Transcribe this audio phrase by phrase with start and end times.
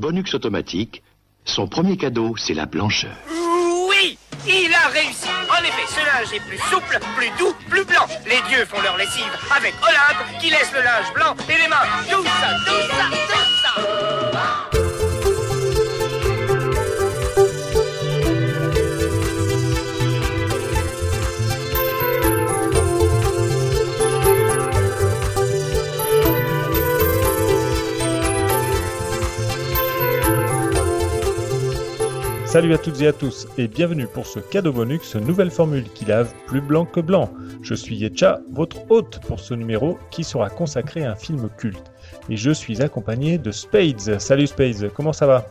[0.00, 1.02] Bonux automatique,
[1.44, 3.14] son premier cadeau, c'est la blancheur.
[3.90, 8.06] Oui Il a réussi En effet, ce linge est plus souple, plus doux, plus blanc.
[8.24, 11.84] Les dieux font leur lessive avec Olympe qui laisse le linge blanc et les mains.
[12.10, 13.19] Tout ça, tout ça,
[32.50, 36.04] Salut à toutes et à tous et bienvenue pour ce cadeau bonus, nouvelle formule qui
[36.04, 37.30] lave plus blanc que blanc.
[37.62, 41.92] Je suis Yetcha, votre hôte pour ce numéro qui sera consacré à un film culte.
[42.28, 44.18] Et je suis accompagné de Spades.
[44.18, 45.46] Salut Spades, comment ça va?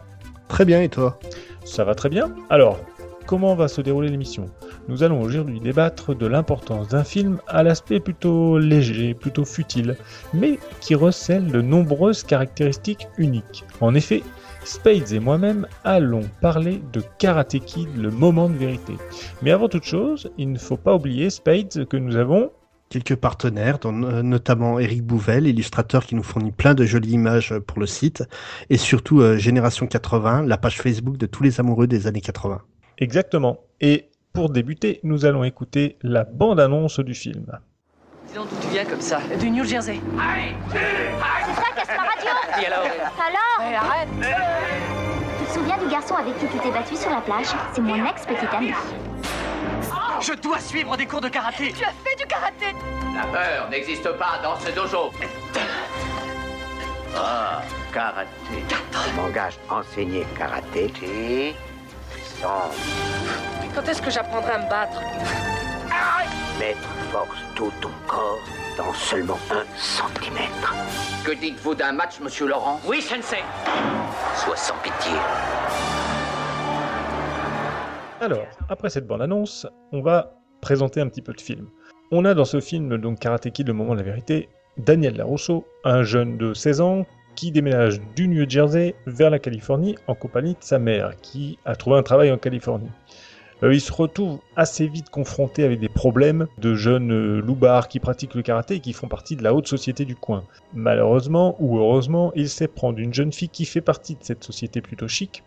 [0.50, 1.18] Très bien et toi?
[1.64, 2.36] Ça va très bien.
[2.50, 2.78] Alors,
[3.26, 4.48] comment va se dérouler l'émission?
[4.90, 9.96] Nous allons aujourd'hui débattre de l'importance d'un film à l'aspect plutôt léger, plutôt futile,
[10.34, 13.64] mais qui recèle de nombreuses caractéristiques uniques.
[13.80, 14.22] En effet,
[14.70, 18.94] Spades et moi-même allons parler de Karate Kid, le moment de vérité.
[19.42, 22.52] Mais avant toute chose, il ne faut pas oublier, Spades, que nous avons
[22.90, 27.80] quelques partenaires, euh, notamment Eric Bouvel, illustrateur qui nous fournit plein de jolies images pour
[27.80, 28.24] le site,
[28.70, 32.62] et surtout euh, Génération 80, la page Facebook de tous les amoureux des années 80.
[33.00, 33.62] Exactement.
[33.82, 37.58] Et pour débuter, nous allons écouter la bande-annonce du film.
[38.30, 39.20] Dis donc d'où tu viens comme ça?
[39.40, 40.00] Du New Jersey.
[40.72, 42.62] C'est ça, casse ma radio?
[42.62, 42.86] Et alors?
[43.26, 43.90] Alors?
[43.90, 44.10] Arrête
[45.40, 47.48] Tu te souviens du garçon avec qui tu t'es battu sur la plage?
[47.74, 48.74] C'est mon ex-petite amie.
[50.22, 52.76] Je dois suivre des cours de karaté Tu as fait du karaté
[53.16, 55.12] La peur n'existe pas dans ce dojo.
[57.18, 58.28] Ah, karaté.
[59.08, 61.56] Je m'engage à enseigner karaté.
[62.12, 62.76] Puissance.
[63.74, 65.02] Quand est-ce que j'apprendrai à me battre?
[66.60, 68.40] Mettre force tout ton corps
[68.78, 70.76] dans seulement un centimètre.
[71.26, 72.80] Que dites-vous d'un match, monsieur Laurent?
[72.86, 73.40] Oui, sensei
[74.36, 75.14] Sois sans pitié.
[78.22, 81.68] Alors, après cette bande-annonce, on va présenter un petit peu de film.
[82.12, 85.66] On a dans ce film, donc Karate Kid, le moment de la vérité, Daniel LaRusso,
[85.86, 87.06] un jeune de 16 ans
[87.36, 91.76] qui déménage du New Jersey vers la Californie en compagnie de sa mère, qui a
[91.76, 92.92] trouvé un travail en Californie.
[93.64, 98.00] Euh, il se retrouve assez vite confronté avec des problèmes de jeunes euh, loupards qui
[98.00, 100.44] pratiquent le karaté et qui font partie de la haute société du coin.
[100.74, 104.82] Malheureusement ou heureusement, il sait prendre une jeune fille qui fait partie de cette société
[104.82, 105.44] plutôt chic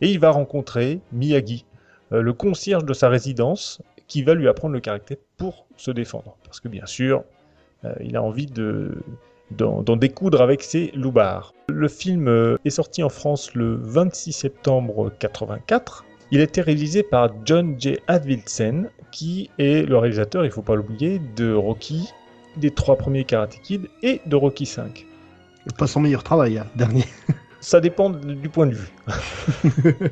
[0.00, 1.64] et il va rencontrer Miyagi,
[2.12, 6.36] euh, le concierge de sa résidence, qui va lui apprendre le karaté pour se défendre.
[6.44, 7.24] Parce que bien sûr,
[8.00, 8.96] il a envie de
[9.50, 11.52] d'en découdre avec ses loupards.
[11.68, 16.04] Le film est sorti en France le 26 septembre 84.
[16.34, 17.96] Il a été réalisé par John J.
[18.08, 22.08] Advilsen, qui est le réalisateur, il faut pas l'oublier, de Rocky,
[22.56, 25.06] des trois premiers Karate Kid et de Rocky 5.
[25.78, 27.04] Pas son meilleur travail, hein, dernier.
[27.64, 28.92] Ça dépend du point de vue.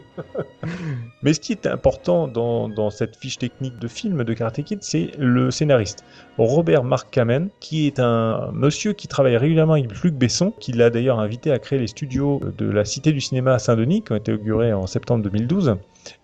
[1.23, 4.79] Mais ce qui est important dans, dans cette fiche technique de film de Karate Kid,
[4.81, 6.03] c'est le scénariste.
[6.39, 10.89] Robert Mark Kamen, qui est un monsieur qui travaille régulièrement avec Luc Besson, qui l'a
[10.89, 14.17] d'ailleurs invité à créer les studios de la Cité du Cinéma à Saint-Denis, qui ont
[14.17, 15.77] été inaugurés en septembre 2012,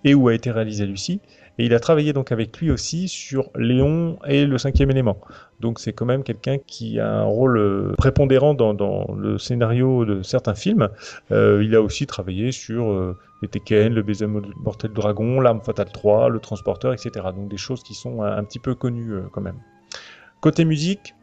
[0.05, 1.21] et où a été réalisé Lucie.
[1.59, 5.19] Et il a travaillé donc avec lui aussi sur Léon et le cinquième élément.
[5.59, 10.23] Donc c'est quand même quelqu'un qui a un rôle euh, prépondérant dans, le scénario de
[10.23, 10.89] certains films.
[11.33, 15.91] Euh, il a aussi travaillé sur euh, les Tekken, le baiser mortel dragon, l'arme fatale
[15.93, 17.11] 3, le transporteur, etc.
[17.35, 19.59] Donc des choses qui sont un, petit peu connues quand même.
[20.41, 21.15] Côté musique,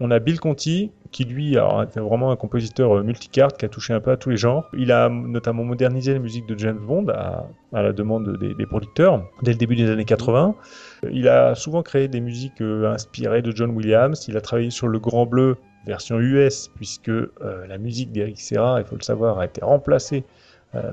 [0.00, 3.68] on a Bill Conti, qui lui alors, est vraiment un compositeur euh, multicarte, qui a
[3.68, 4.68] touché un peu à tous les genres.
[4.76, 9.52] Il a notamment modernisé la musique de James Bond à, la demande des, producteurs dès
[9.52, 10.56] le début des années 80.
[11.04, 14.26] Euh, Il a souvent créé des musiques euh, inspirées de John Williams.
[14.26, 15.56] Il a travaillé sur Le Grand Bleu,
[15.86, 20.24] version US, puisque la musique d'Eric Serra, il faut le savoir, a été remplacée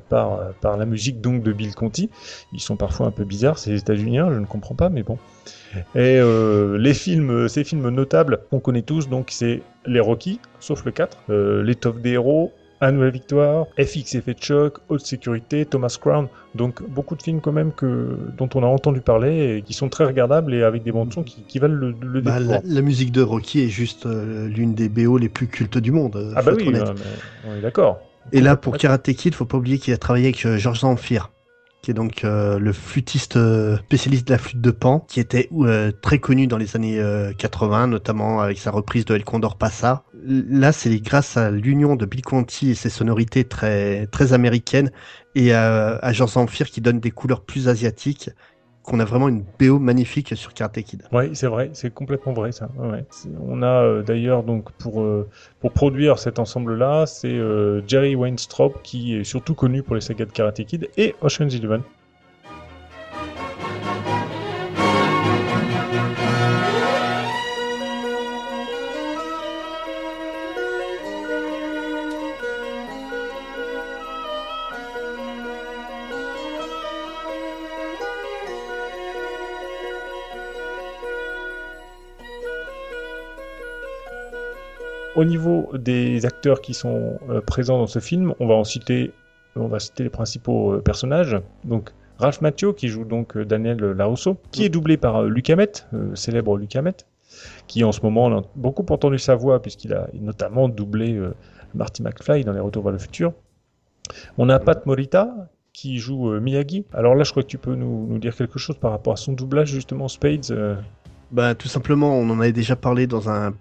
[0.10, 2.10] par, euh, par la musique donc de Bill Conti.
[2.54, 5.18] Ils sont parfois un peu bizarres, ces États-Unis, je ne comprends pas, mais bon.
[5.96, 10.84] Et euh, les films, ces films notables qu'on connaît tous, donc c'est les Rocky, sauf
[10.86, 12.52] le 4, euh, L'étoffe des héros,
[12.82, 17.40] Un nouvelle victoire, FX Effet de choc, Haute sécurité, Thomas Crown, donc beaucoup de films
[17.42, 20.84] quand même que, dont on a entendu parler et qui sont très regardables et avec
[20.84, 23.70] des bandes son qui, qui valent le, le Bah, la, la musique de Rocky est
[23.70, 26.16] juste euh, l'une des BO les plus cultes du monde.
[26.16, 28.00] euh, Ah bah oui, euh, mais on est d'accord.
[28.32, 31.32] Et là, pour Karate Kid, faut pas oublier qu'il a travaillé avec euh, Georges Zamfir,
[31.82, 35.50] qui est donc euh, le flûtiste euh, spécialiste de la flûte de Pan, qui était
[35.54, 39.58] euh, très connu dans les années euh, 80, notamment avec sa reprise de El Condor
[39.58, 40.04] Passa.
[40.24, 44.92] Là, c'est grâce à l'union de Bill Conti et ses sonorités très très américaines
[45.36, 48.30] et à, à Georges Zamfir qui donne des couleurs plus asiatiques
[48.90, 51.04] qu'on a vraiment une BO magnifique sur Karate Kid.
[51.12, 52.70] Oui, c'est vrai, c'est complètement vrai ça.
[53.48, 58.74] On a euh, d'ailleurs donc pour euh, pour produire cet ensemble-là, c'est euh, Jerry Weintraub
[58.82, 61.82] qui est surtout connu pour les sagas de Karate Kid et Ocean's Eleven.
[85.20, 89.12] Au niveau des acteurs qui sont euh, présents dans ce film, on va en citer,
[89.98, 91.36] les principaux euh, personnages.
[91.66, 95.74] Donc Ralph Macchio qui joue donc euh, Daniel Larosso, qui est doublé par Luc Hamet,
[96.14, 96.96] célèbre Luc Hamet,
[97.68, 101.22] qui en ce moment a beaucoup entendu sa voix puisqu'il a notamment doublé
[101.74, 103.34] Marty McFly dans Les Retours vers le futur.
[104.38, 106.86] On a Pat Morita qui joue Miyagi.
[106.94, 109.34] Alors là, je crois que tu peux nous, dire quelque chose par rapport à son
[109.34, 110.78] doublage justement Spades.
[111.32, 113.54] Bah, tout simplement, on en avait déjà parlé dans un,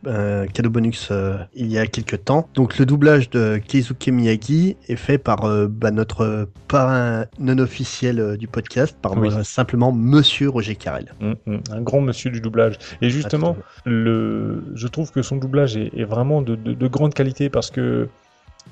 [0.53, 2.49] cadeau bonus euh, il y a quelques temps.
[2.55, 8.21] Donc, le doublage de Keizuke Miyagi est fait par euh, bah, notre parrain non officiel
[8.21, 11.13] euh, du podcast, par simplement Monsieur Roger Carrel.
[11.21, 12.79] Hum, hum, un grand monsieur du doublage.
[13.03, 17.71] Et justement, le, je trouve que son doublage est, vraiment de, de, grande qualité parce
[17.71, 18.09] que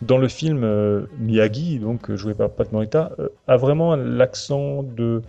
[0.00, 3.12] dans le film, Miyagi, donc joué par Pat Morita,
[3.46, 5.22] a vraiment l'accent de,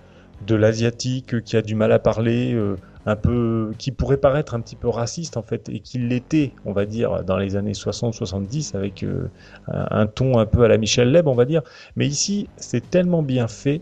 [0.46, 2.58] de l'asiatique qui a du mal à parler
[3.08, 6.74] un peu qui pourrait paraître un petit peu raciste en fait et qui l'était on
[6.74, 9.30] va dire dans les années 60-70 avec euh,
[9.70, 11.62] un, ton un peu à la Michel Leb on va dire.
[11.96, 13.82] Mais ici c'est tellement bien fait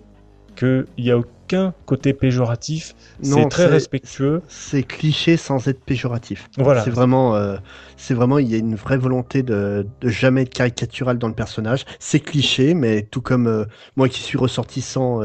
[0.55, 2.95] qu'il n'y a aucun côté péjoratif.
[3.21, 4.41] C'est très respectueux.
[4.47, 6.47] c'est cliché sans être péjoratif.
[6.57, 6.83] Voilà.
[6.83, 7.57] C'est vraiment euh,
[7.97, 11.33] c'est vraiment il y a une vraie volonté de, de, jamais être caricatural dans le
[11.33, 11.85] personnage.
[11.97, 15.21] C'est cliché mais tout comme euh, moi qui suis ressortissant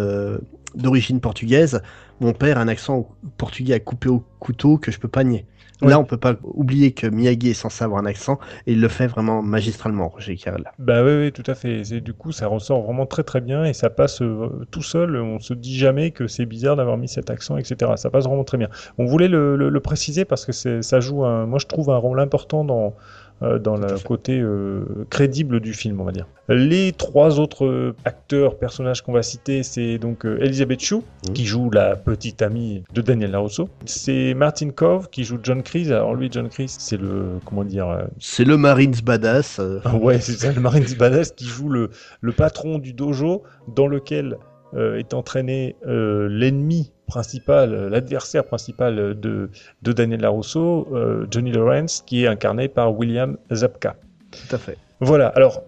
[0.74, 1.82] d'origine portugaise
[2.20, 3.08] mon père a un accent
[3.38, 5.46] portugais à couper au couteau que je peux pas nier.
[5.82, 8.88] Là, on peut pas oublier que Miyagi est censé avoir un accent et il le
[8.88, 10.70] fait vraiment magistralement, Roger Carrel.
[10.78, 11.80] Bah oui, oui, tout à fait.
[12.02, 15.16] Du coup, ça ressort vraiment très très bien et ça passe euh, tout seul.
[15.16, 17.92] On se dit jamais que c'est bizarre d'avoir mis cet accent, etc.
[17.96, 18.68] Ça passe vraiment très bien.
[18.98, 22.62] On voulait le, préciser parce que ça joue un, moi je trouve un rôle important
[22.62, 22.94] dans
[23.40, 26.26] dans le côté euh, crédible du film, on va dire.
[26.48, 31.32] Les trois autres euh, acteurs, personnages qu'on va citer, c'est donc Elizabeth Shue, mmh.
[31.32, 33.68] qui joue la petite amie de Daniel LaRusso.
[33.86, 35.92] C'est Martin Cove, qui joue John Kreese.
[35.92, 38.06] Alors lui, John Kreese, c'est le, comment dire...
[38.18, 39.60] C'est le Marines Badass.
[40.00, 41.90] ouais, c'est ça, le Marines Badass qui joue le,
[42.20, 43.42] le patron du dojo
[43.74, 44.36] dans lequel
[44.76, 49.50] est entraîné l'ennemi principal, euh, l'adversaire principal de,
[49.82, 53.96] de Daniel LaRusso, euh, Johnny Lawrence, qui est incarné par William Zabka.
[54.30, 54.78] Tout à fait.
[55.00, 55.62] Voilà, alors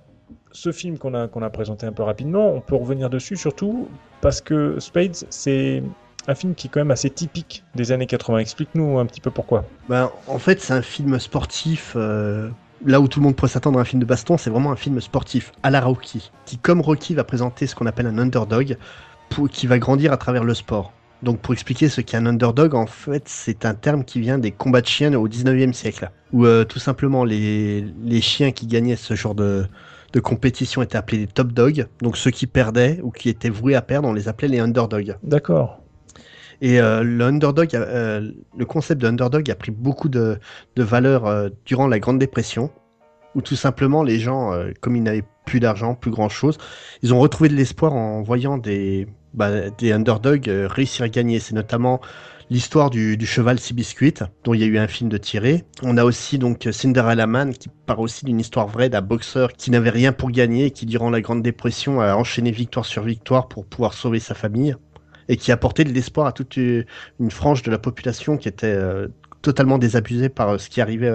[0.52, 3.88] ce film qu'on a, qu'on a présenté un peu rapidement, on peut revenir dessus surtout
[4.20, 5.82] parce que Spades, c'est
[6.28, 8.38] un film qui est quand même assez typique des années 80.
[8.38, 9.64] Explique-nous un petit peu pourquoi.
[9.88, 11.94] Ben, en fait, c'est un film sportif.
[11.96, 12.48] Euh,
[12.84, 14.76] là où tout le monde pourrait s'attendre à un film de baston, c'est vraiment un
[14.76, 18.76] film sportif à la Rocky, qui, comme Rocky, va présenter ce qu'on appelle un underdog,
[19.30, 20.92] pour, qui va grandir à travers le sport.
[21.22, 24.50] Donc pour expliquer ce qu'est un underdog, en fait, c'est un terme qui vient des
[24.50, 28.96] combats de chiens au 19e siècle, où euh, tout simplement les, les chiens qui gagnaient
[28.96, 29.64] ce genre de,
[30.12, 31.86] de compétition étaient appelés les top dogs.
[32.00, 35.16] Donc ceux qui perdaient ou qui étaient voués à perdre, on les appelait les underdogs.
[35.22, 35.78] D'accord.
[36.60, 40.38] Et euh, le underdog, euh, le concept de underdog a pris beaucoup de,
[40.74, 42.70] de valeur durant la Grande Dépression,
[43.34, 46.58] où tout simplement les gens, comme ils n'avaient plus d'argent, plus grand chose,
[47.02, 49.50] ils ont retrouvé de l'espoir en voyant des, bah,
[49.82, 51.40] underdogs euh, réussir à gagner.
[51.40, 52.00] C'est notamment
[52.50, 55.64] l'histoire du, cheval Sibiscuit, dont il y a eu un film de tiré.
[55.82, 59.70] On a aussi donc Cinderella Man, qui part aussi d'une histoire vraie d'un boxeur qui
[59.70, 63.48] n'avait rien pour gagner et qui, durant la Grande Dépression, a enchaîné victoire sur victoire
[63.48, 64.76] pour pouvoir sauver sa famille
[65.28, 66.84] et qui a apporté de l'espoir à toute une
[67.30, 69.08] frange de la population qui était euh,
[69.42, 71.12] totalement désabusée par euh, ce qui arrivait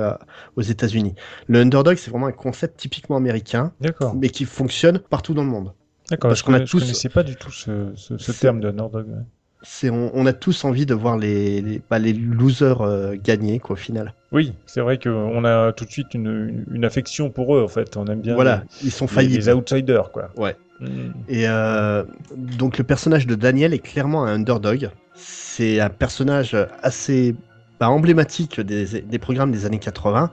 [0.56, 1.16] aux États-Unis.
[1.48, 3.72] Le underdog, c'est vraiment un concept typiquement américain,
[4.16, 5.74] mais qui fonctionne partout dans le monde.
[6.10, 6.80] D'accord, parce qu'on a tous.
[6.80, 9.08] connaissais pas du tout ce, ce, terme de underdog.
[9.64, 13.74] C'est, on, a tous envie de voir les, les, bah, les losers euh, gagner, quoi,
[13.74, 14.14] au final.
[14.32, 17.98] Oui, c'est vrai qu'on a tout de suite une, une, affection pour eux, en fait.
[17.98, 18.36] On aime bien.
[18.36, 19.44] Voilà, ils sont faillibles.
[19.44, 20.30] Les, outsiders, quoi.
[20.38, 20.56] Ouais.
[20.80, 21.12] Hmm.
[21.28, 22.04] Et euh,
[22.36, 24.92] donc, le personnage de Daniel est clairement un underdog.
[25.16, 27.36] C'est un personnage assez
[27.80, 30.32] bah, emblématique des, des programmes des années 80.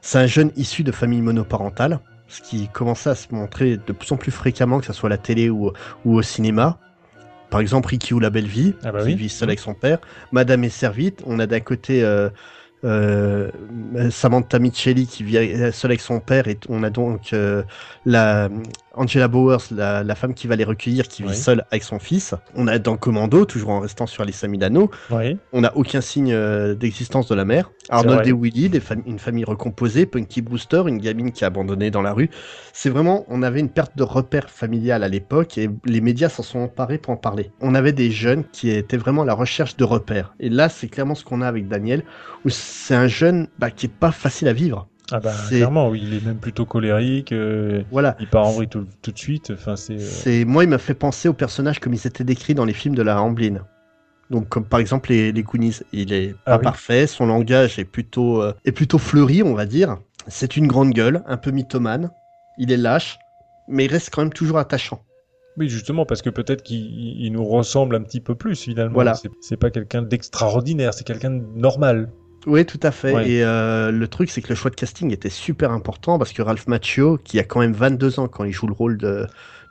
[0.00, 4.10] C'est un jeune issu de famille monoparentale ce qui commençait à se montrer de plus
[4.12, 5.72] en plus fréquemment, que ce soit à la télé ou,
[6.04, 6.78] ou au cinéma.
[7.50, 9.98] Par exemple, Ricky ou la belle vie, ah bah qui vit seul avec son père.
[10.32, 11.22] Madame est servite.
[11.26, 12.28] On a d'un côté euh,
[12.84, 13.50] euh,
[14.10, 15.36] Samantha Micheli qui vit
[15.72, 17.62] seule avec son père et on a donc euh,
[18.04, 18.48] la
[18.96, 21.30] Angela Bowers, la, la femme qui va les recueillir, qui Oui.
[21.30, 22.34] vit seule avec son fils.
[22.54, 25.36] On a dans Commando, toujours en restant sur Alissa Milano, Oui.
[25.52, 27.70] on n'a aucun signe euh, d'existence de la mère.
[27.90, 31.90] Arnold et Willy, des fam- une famille recomposée, Punky Brewster, une gamine qui est abandonnée
[31.90, 32.30] dans la rue.
[32.72, 36.42] C'est vraiment, on avait une perte de repère familial à l'époque et les médias s'en
[36.42, 37.50] sont emparés pour en parler.
[37.60, 40.34] On avait des jeunes qui étaient vraiment à la recherche de repères.
[40.40, 42.02] Et là, c'est clairement ce qu'on a avec Daniel,
[42.44, 44.88] où c'est un jeune bah, qui est pas facile à vivre.
[45.12, 47.32] Ah bah clairement, oui, il est même plutôt colérique.
[47.32, 48.16] euh, Voilà.
[48.20, 49.50] il part en vrille tout, tout de suite.
[49.52, 49.94] Enfin, c'est.
[49.94, 52.72] euh, C'est moi, il m'a fait penser aux personnages comme ils étaient décrits dans les
[52.72, 53.66] films de la Amblin.
[54.30, 56.64] Donc comme par exemple les, les Goonies, il est pas Ah oui.
[56.64, 59.98] parfait, son langage est plutôt euh, est plutôt fleuri, on va dire.
[60.26, 62.10] C'est une grande gueule, un peu mythomane.
[62.56, 63.18] Il est lâche,
[63.68, 65.02] mais il reste quand même toujours attachant.
[65.58, 66.80] Oui, justement, parce que peut-être qu'il
[67.20, 68.94] il nous ressemble un petit peu plus finalement.
[68.94, 69.14] Voilà.
[69.42, 72.08] C'est pas quelqu'un d'extraordinaire, c'est quelqu'un de normal.
[72.46, 73.12] Oui, tout à fait.
[73.12, 73.28] Ouais.
[73.28, 76.42] Et euh, le truc, c'est que le choix de casting était super important parce que
[76.42, 79.26] Ralph Macchio, qui a quand même 22 ans quand il joue le rôle de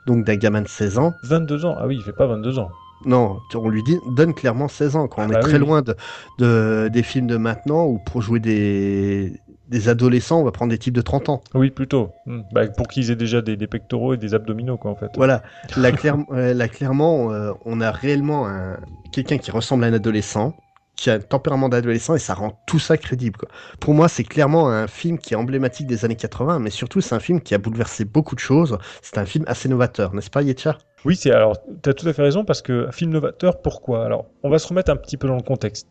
[0.06, 1.76] donc d'un gamin de 16 ans, 22 ans?
[1.78, 2.70] Ah oui, il fait pas 22 ans.
[3.06, 5.08] non, on lui dit donne clairement 16 ans.
[5.08, 5.58] Quand Ah on bah est très oui.
[5.58, 5.94] loin de,
[6.38, 9.32] de- des films de maintenant où pour jouer des
[9.68, 11.42] des adolescents, on va prendre des types de 30 ans.
[11.54, 12.10] Oui, plutôt.
[12.26, 12.42] Hmm.
[12.52, 15.10] Bah, pour qu'ils aient déjà des, des pectoraux et des abdominaux, quoi, en fait.
[15.16, 15.42] Voilà,
[15.76, 15.90] là,
[16.32, 18.76] euh, là, clairement, euh, on a réellement un...
[19.10, 20.54] quelqu'un qui ressemble à un adolescent,
[20.96, 23.40] qui a un tempérament d'adolescent, et ça rend tout ça crédible.
[23.80, 27.14] Pour moi, c'est clairement un film qui est emblématique des années 80, mais surtout, c'est
[27.14, 28.78] un film qui a bouleversé beaucoup de choses.
[29.02, 32.12] C'est un film assez novateur, n'est-ce pas, Yetcha Oui, c'est alors, tu as tout à
[32.12, 34.04] fait raison parce que film novateur, pourquoi?
[34.04, 35.88] Alors, on va se remettre un petit peu dans le contexte.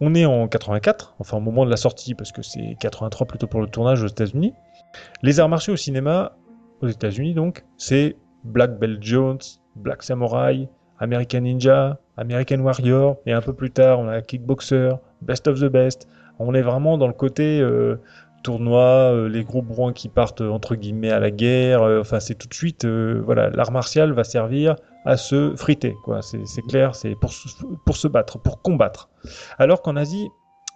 [0.00, 3.46] On est en 84, enfin au moment de la sortie, parce que c'est 83 plutôt
[3.46, 4.54] pour le tournage aux États-Unis.
[5.22, 6.36] Les arts martiaux au cinéma,
[6.80, 9.38] aux États-Unis donc, c'est Black Belt Jones,
[9.76, 10.68] Black Samurai,
[11.00, 14.92] American Ninja, American Warrior, et un peu plus tard, on a Kickboxer,
[15.22, 16.06] Best of the Best.
[16.38, 17.96] On est vraiment dans le côté euh,
[18.42, 21.82] tournoi, euh, les gros bourrins qui partent euh, entre guillemets à la guerre.
[21.82, 26.20] enfin, c'est tout de suite, voilà, l'art martial va servir à se friter, quoi.
[26.22, 27.48] C'est clair, c'est pour, se-
[27.86, 29.08] pour se battre, pour combattre.
[29.58, 30.28] Alors qu'en Asie,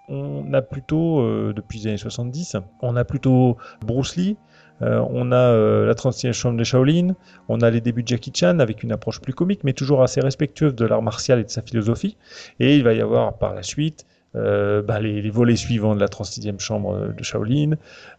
[0.08, 4.36] on a plutôt, depuis les années 70, on a plutôt Bruce Lee,
[4.82, 7.14] euh, on a euh, la 36e chambre de Shaolin,
[7.48, 10.20] on a les débuts de Jackie Chan avec une approche plus comique, mais toujours assez
[10.20, 12.16] respectueuse de l'art martial et de sa philosophie.
[12.60, 14.04] Et il va y avoir par la suite
[14.36, 17.72] euh, bah, les, les volets suivants de la 36e chambre de Shaolin,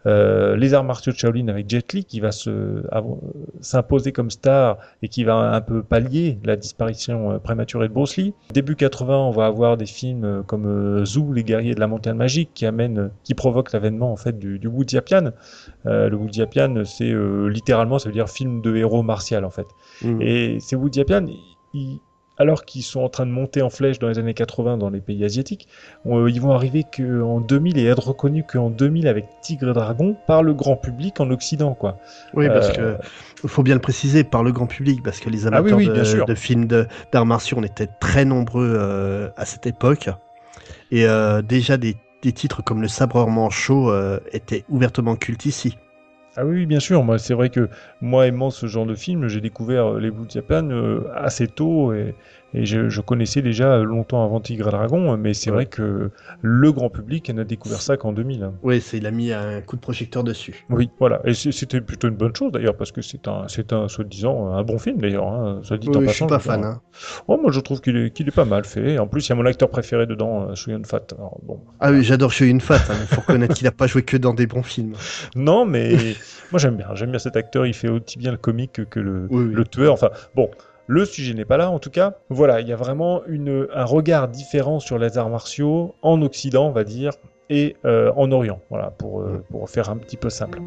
[0.05, 2.83] euh, les arts martiaux de Shaolin avec Jet Li qui va se
[3.61, 8.17] s'imposer comme star et qui va un peu pallier la disparition euh, prématurée de Bruce
[8.17, 8.33] Lee.
[8.53, 11.87] Début 80, on va avoir des films euh, comme euh, Zoo, les guerriers de la
[11.87, 15.31] montagne magique, qui amènent, qui provoquent l'avènement en fait du, du Wujiapian.
[15.85, 19.67] Euh, le Wujiapian, c'est euh, littéralement, ça veut dire film de héros martial en fait.
[20.01, 20.21] Mm.
[20.21, 21.25] Et ces Wujiapian,
[21.73, 21.99] ils-
[22.37, 25.01] alors qu'ils sont en train de monter en flèche dans les années 80 dans les
[25.01, 25.67] pays asiatiques,
[26.05, 30.15] on- ils vont arriver qu'en 2000 et être reconnus qu'en 2000 avec Tigre et Dragon
[30.27, 31.97] par le grand public en Occident, quoi.
[32.33, 35.47] Oui, parce Euh, que faut bien le préciser par le grand public, parce que les
[35.51, 35.87] Ah oui, amateurs oui,
[36.25, 40.09] de, films d'arts martiaux, on était très nombreux euh, à cette époque.
[40.91, 45.77] Et euh, déjà, des, des titres comme Le Sabreur Manchot euh, étaient ouvertement cultes ici.
[46.37, 47.03] Ah oui, bien sûr.
[47.03, 47.69] Moi, c'est vrai que
[48.01, 52.15] moi, aimant ce genre de film, j'ai découvert euh, les Wujiapian euh, assez tôt et,
[52.55, 55.55] et je, je connaissais déjà longtemps avant Tigre et Dragon, mais c'est Ouais.
[55.55, 56.09] vrai que
[56.41, 58.43] le grand public n'a découvert ça qu'en 2000.
[58.43, 58.53] hein.
[58.63, 60.65] Oui, il a mis un coup de projecteur dessus.
[60.69, 61.21] Oui, voilà.
[61.25, 64.63] Et c'était plutôt une bonne chose d'ailleurs, parce que c'est un, c'est un, soi-disant, un
[64.63, 65.27] bon film d'ailleurs.
[65.27, 66.63] Hein, soit dit en Oui, je suis passant, pas fan.
[66.63, 66.81] Hein.
[67.27, 68.97] Oh, moi, je trouve qu'il est, qu'il est pas mal fait.
[68.99, 71.01] En plus, il y a mon acteur préféré dedans, euh, Choi Fat.
[71.17, 71.59] Alors, bon.
[71.79, 72.79] Ah oui, j'adore Choi Yun Fat.
[72.89, 74.93] Il faut reconnaître qu'il a pas joué que dans des bons films.
[75.35, 75.95] Non, mais
[76.51, 76.87] moi j'aime bien.
[76.95, 77.65] J'aime bien cet acteur.
[77.65, 79.53] Il fait aussi bien le comique que, le, oui.
[79.53, 79.93] le tueur.
[79.93, 80.49] Enfin, bon.
[80.87, 82.15] Le sujet n'est pas là, en tout cas.
[82.29, 86.71] Voilà, il y a vraiment un regard différent sur les arts martiaux en Occident, on
[86.71, 87.13] va dire,
[87.49, 88.61] et euh, en Orient.
[88.69, 90.61] Voilà, euh, pour faire un petit peu simple.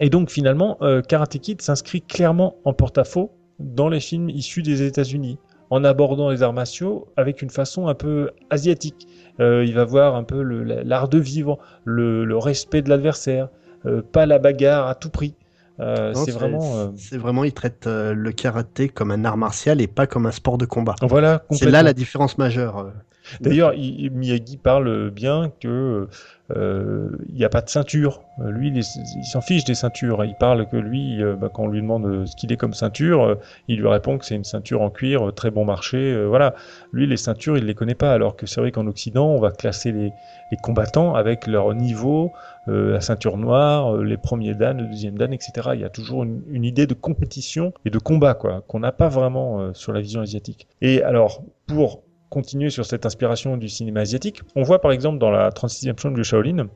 [0.00, 4.82] Et donc finalement, euh, Karate Kid s'inscrit clairement en porte-à-faux dans les films issus des
[4.82, 5.38] États-Unis,
[5.70, 9.08] en abordant les arts martiaux avec une façon un peu asiatique.
[9.40, 13.48] Euh, il va voir un peu l'art de vivre, le, le respect de l'adversaire,
[13.86, 15.34] euh, pas la bagarre à tout prix.
[15.78, 16.76] Euh, c'est vraiment.
[16.76, 20.24] euh, C'est vraiment, il traite euh, le karaté comme un art martial et pas comme
[20.26, 20.94] un sport de combat.
[21.02, 22.92] Voilà, C'est là la différence majeure.
[23.40, 26.08] D'ailleurs, il- Miyagi parle bien que
[26.56, 28.22] euh, il n'y a pas de ceinture.
[28.40, 28.84] Euh, Lui, il,
[29.24, 30.24] s'en fiche des ceintures.
[30.24, 33.36] Il parle que lui, euh, bah, quand on lui demande ce qu'il est comme ceinture,
[33.66, 35.96] il lui répond que c'est une ceinture en cuir, très bon marché.
[35.96, 36.54] euh, voilà.
[36.92, 38.12] Lui, les ceintures, il les connaît pas.
[38.12, 40.12] Alors que c'est vrai qu'en Occident, on va classer les,
[40.52, 42.30] les combattants avec leur niveau,
[42.68, 45.70] euh, la ceinture noire, les premiers dan, le deuxième dan, etc.
[45.74, 48.92] Il y a toujours une, une idée de compétition et de combat, quoi, qu'on n'a
[48.92, 50.68] pas vraiment sur la vision asiatique.
[50.80, 55.30] Et alors, pour continuer sur cette inspiration du cinéma asiatique, on voit par exemple dans
[55.30, 56.68] la 36e chambre de Shaolin,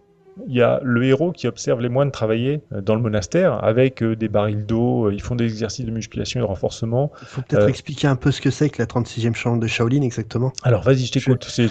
[0.49, 4.03] il y a le héros qui observe les moines travailler euh, dans le monastère avec
[4.03, 7.11] euh, des barils d'eau, euh, ils font des exercices de musculation et de renforcement.
[7.23, 9.67] Il faut peut-être Euh, expliquer un peu ce que c'est que la 36e chambre de
[9.67, 10.53] Shaolin exactement.
[10.63, 11.69] Alors vas-y, je t'écoute, c'est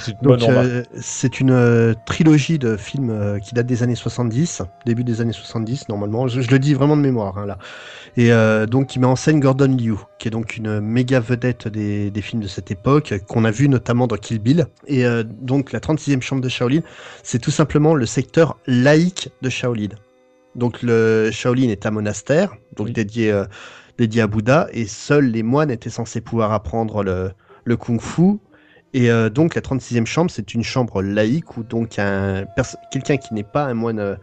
[1.02, 5.34] c'est une euh, euh, trilogie de films qui date des années 70, début des années
[5.34, 6.28] 70 normalement.
[6.28, 7.58] Je, je le dis vraiment de mémoire hein, là.
[8.18, 8.32] Et
[8.68, 12.22] donc qui met en scène Gordon Liu, qui est donc une méga vedette des, des
[12.22, 14.66] films de cette époque, qu'on a vu notamment dans Kill Bill.
[14.88, 16.82] Et donc la 36e chambre de Shaolin,
[17.24, 19.90] c'est tout simplement le secteur laïque de Shaolin.
[20.56, 22.94] Donc le Shaolin est un monastère, donc Oui.
[22.94, 23.46] dédié, euh,
[23.98, 27.32] dédié à Bouddha, et seuls les moines étaient censés pouvoir apprendre le,
[27.64, 28.38] le kung-fu.
[28.94, 32.46] Et euh, donc la 36e chambre, c'est une chambre laïque où donc un
[32.92, 34.16] quelqu'un qui n'est pas un moine euh,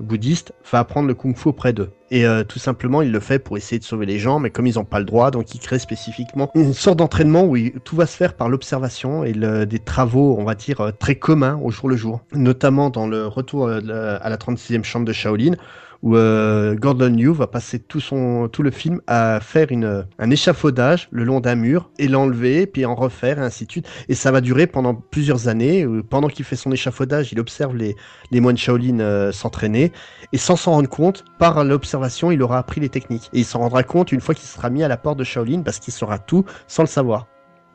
[0.00, 1.90] bouddhiste va apprendre le kung-fu auprès d'eux.
[2.14, 4.68] Et euh, tout simplement, il le fait pour essayer de sauver les gens, mais comme
[4.68, 8.06] ils n'ont pas le droit, donc il crée spécifiquement une sorte d'entraînement où tout va
[8.06, 11.88] se faire par l'observation et des travaux, on va dire, euh, très communs au jour
[11.88, 12.20] le jour.
[12.32, 15.56] Notamment dans le retour euh, à la 36e chambre de Shaolin,
[16.04, 20.30] où euh, Gordon Liu va passer tout son tout le film à faire une un
[20.30, 24.14] échafaudage le long d'un mur et l'enlever puis en refaire et ainsi de suite et
[24.14, 27.96] ça va durer pendant plusieurs années où pendant qu'il fait son échafaudage il observe les
[28.30, 29.92] les moines Shaolin euh, s'entraîner
[30.32, 33.60] et sans s'en rendre compte par l'observation il aura appris les techniques et il s'en
[33.60, 36.18] rendra compte une fois qu'il sera mis à la porte de Shaolin parce qu'il saura
[36.18, 37.26] tout sans le savoir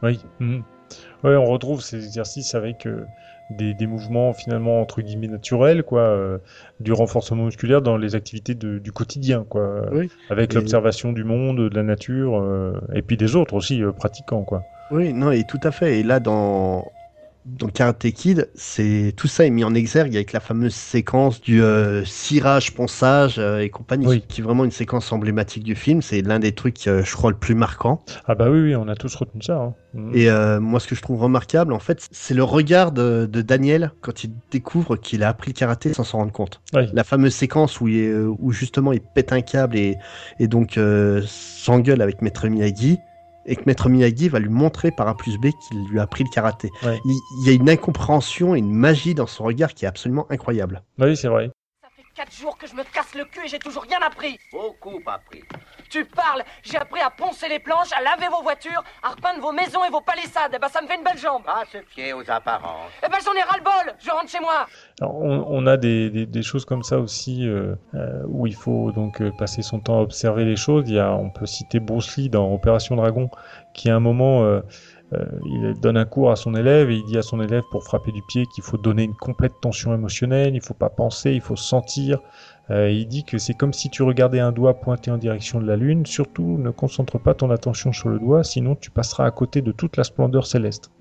[0.03, 0.19] Oui.
[0.39, 0.63] mhm.
[1.23, 3.07] Ouais, on retrouve ces exercices avec euh,
[3.49, 6.37] des, des mouvements finalement entre guillemets naturels, quoi, euh,
[6.79, 10.11] du renforcement musculaire dans les activités de- du quotidien, quoi, Oui.
[10.29, 14.43] avec Et- l'observation du monde, de la nature, euh, et puis des autres aussi pratiquants,
[14.43, 14.65] quoi.
[14.91, 15.99] Oui, non, et tout à fait.
[15.99, 16.91] Et là, dans,
[17.45, 21.63] dans Karate Kid, c'est tout ça est mis en exergue avec la fameuse séquence du
[21.63, 24.23] euh, cirage, ponçage euh, et compagnie, Oui.
[24.27, 26.01] qui est vraiment une séquence emblématique du film.
[26.01, 28.03] C'est l'un des trucs, euh, je crois, le plus marquant.
[28.27, 29.55] Ah bah oui, oui, on a tous retenu ça.
[29.57, 29.73] hein.
[29.95, 30.11] Mhm.
[30.13, 33.41] Et euh, moi, ce que je trouve remarquable, en fait, c'est le regard de, de
[33.41, 36.61] Daniel quand il découvre qu'il a appris le karaté sans s'en rendre compte.
[36.75, 36.83] Oui.
[36.93, 39.95] La fameuse séquence où, il, est, euh, où justement il pète un câble et,
[40.39, 42.99] et donc euh, s'engueule avec Maître Miyagi,
[43.49, 46.23] et que Maître Miyagi va lui montrer par A plus B qu'il lui a appris
[46.23, 46.69] le karaté.
[46.83, 46.99] Ouais.
[47.03, 50.27] Il, il y a une incompréhension et une magie dans son regard qui est absolument
[50.29, 50.83] incroyable.
[50.99, 51.49] Oui, c'est vrai.
[51.81, 54.37] Ça fait quatre jours que je me casse le cul et j'ai toujours rien appris.
[54.51, 55.43] Beaucoup appris.
[55.89, 59.51] Tu parles, j'ai appris à poncer les planches, à laver vos voitures, à repeindre vos
[59.51, 60.51] maisons et vos palissades.
[60.55, 61.43] Eh ben ça me fait une belle jambe.
[61.43, 62.91] Pas se fier aux apparences.
[63.03, 63.95] Eh ben j'en ai ras le bol.
[63.99, 64.67] Je rentre chez moi.
[65.01, 68.55] Alors, on, on a des, des, des choses comme ça aussi euh, euh, où il
[68.55, 70.85] faut donc euh, passer son temps à observer les choses.
[70.87, 73.29] Il y a, on peut citer Bruce Lee dans Opération Dragon,
[73.73, 74.61] qui à un moment euh,
[75.13, 77.83] euh, il donne un cours à son élève et il dit à son élève pour
[77.83, 81.41] frapper du pied qu'il faut donner une complète tension émotionnelle, il faut pas penser, il
[81.41, 82.19] faut sentir.
[82.71, 85.65] Euh, il dit que c'est comme si tu regardais un doigt pointé en direction de
[85.65, 86.05] la lune.
[86.05, 89.71] Surtout, ne concentre pas ton attention sur le doigt, sinon tu passeras à côté de
[89.71, 90.91] toute la splendeur céleste.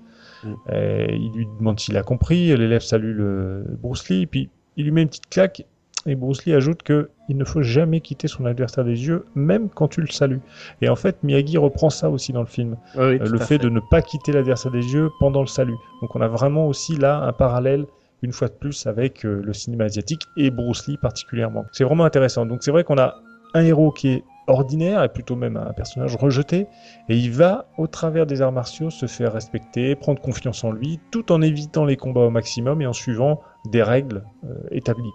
[0.43, 0.53] Mm.
[0.69, 2.55] Euh, il lui demande s'il a compris.
[2.55, 5.65] L'élève salue le Bruce Lee, puis il lui met une petite claque.
[6.05, 9.69] Et Bruce Lee ajoute que il ne faut jamais quitter son adversaire des yeux, même
[9.69, 10.41] quand tu le salues.
[10.81, 12.77] Et en fait, Miyagi reprend ça aussi dans le film.
[12.95, 15.75] Euh, le fait, de ne pas quitter l'adversaire des yeux pendant le salut.
[16.01, 17.85] Donc on a vraiment aussi là un parallèle
[18.21, 21.65] une fois de plus avec euh, le cinéma asiatique et Bruce Lee particulièrement.
[21.71, 22.45] C'est vraiment intéressant.
[22.45, 23.15] Donc c'est vrai qu'on a
[23.53, 26.67] un héros qui est ordinaire et plutôt même un personnage rejeté
[27.07, 30.99] et il va au travers des arts martiaux se faire respecter, prendre confiance en lui
[31.11, 35.11] tout en évitant les combats au maximum et en suivant des règles euh, établies.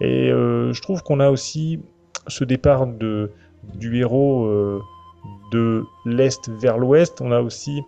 [0.00, 1.80] Et euh, je trouve qu'on a aussi
[2.28, 3.32] ce départ de
[3.74, 4.48] du héros
[5.52, 7.80] de l'est vers l'ouest, on a aussi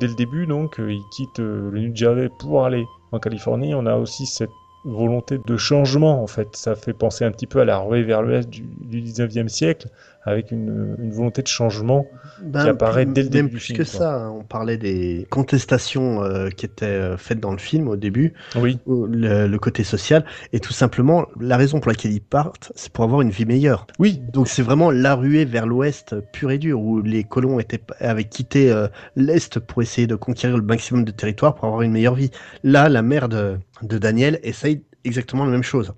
[0.00, 3.96] dès le début donc il quitte le New Jersey pour aller en Californie, on a
[3.96, 4.52] aussi cette
[4.84, 6.56] volonté de changement en fait.
[6.56, 9.88] Ça fait penser un petit peu à la ruée vers l'ouest du, du 19e siècle
[10.24, 12.06] avec une, une volonté de changement
[12.38, 14.00] Ben, qui apparaît plus- dès le même début plus du film, que quoi.
[14.00, 14.30] ça, hein.
[14.30, 18.78] on parlait des contestations euh, qui étaient euh, faites dans le film au début, Oui,
[18.86, 22.92] ou le, le côté social, et tout simplement la raison pour laquelle ils partent, c'est
[22.92, 23.86] pour avoir une vie meilleure.
[23.98, 27.80] oui, Donc c'est vraiment la ruée vers l'ouest pure et dure, où les colons étaient,
[28.00, 31.92] avaient quitté euh, l'est pour essayer de conquérir le maximum de territoire pour avoir une
[31.92, 32.30] meilleure vie.
[32.62, 35.92] Là, la mère de, de Daniel essaye exactement la même chose.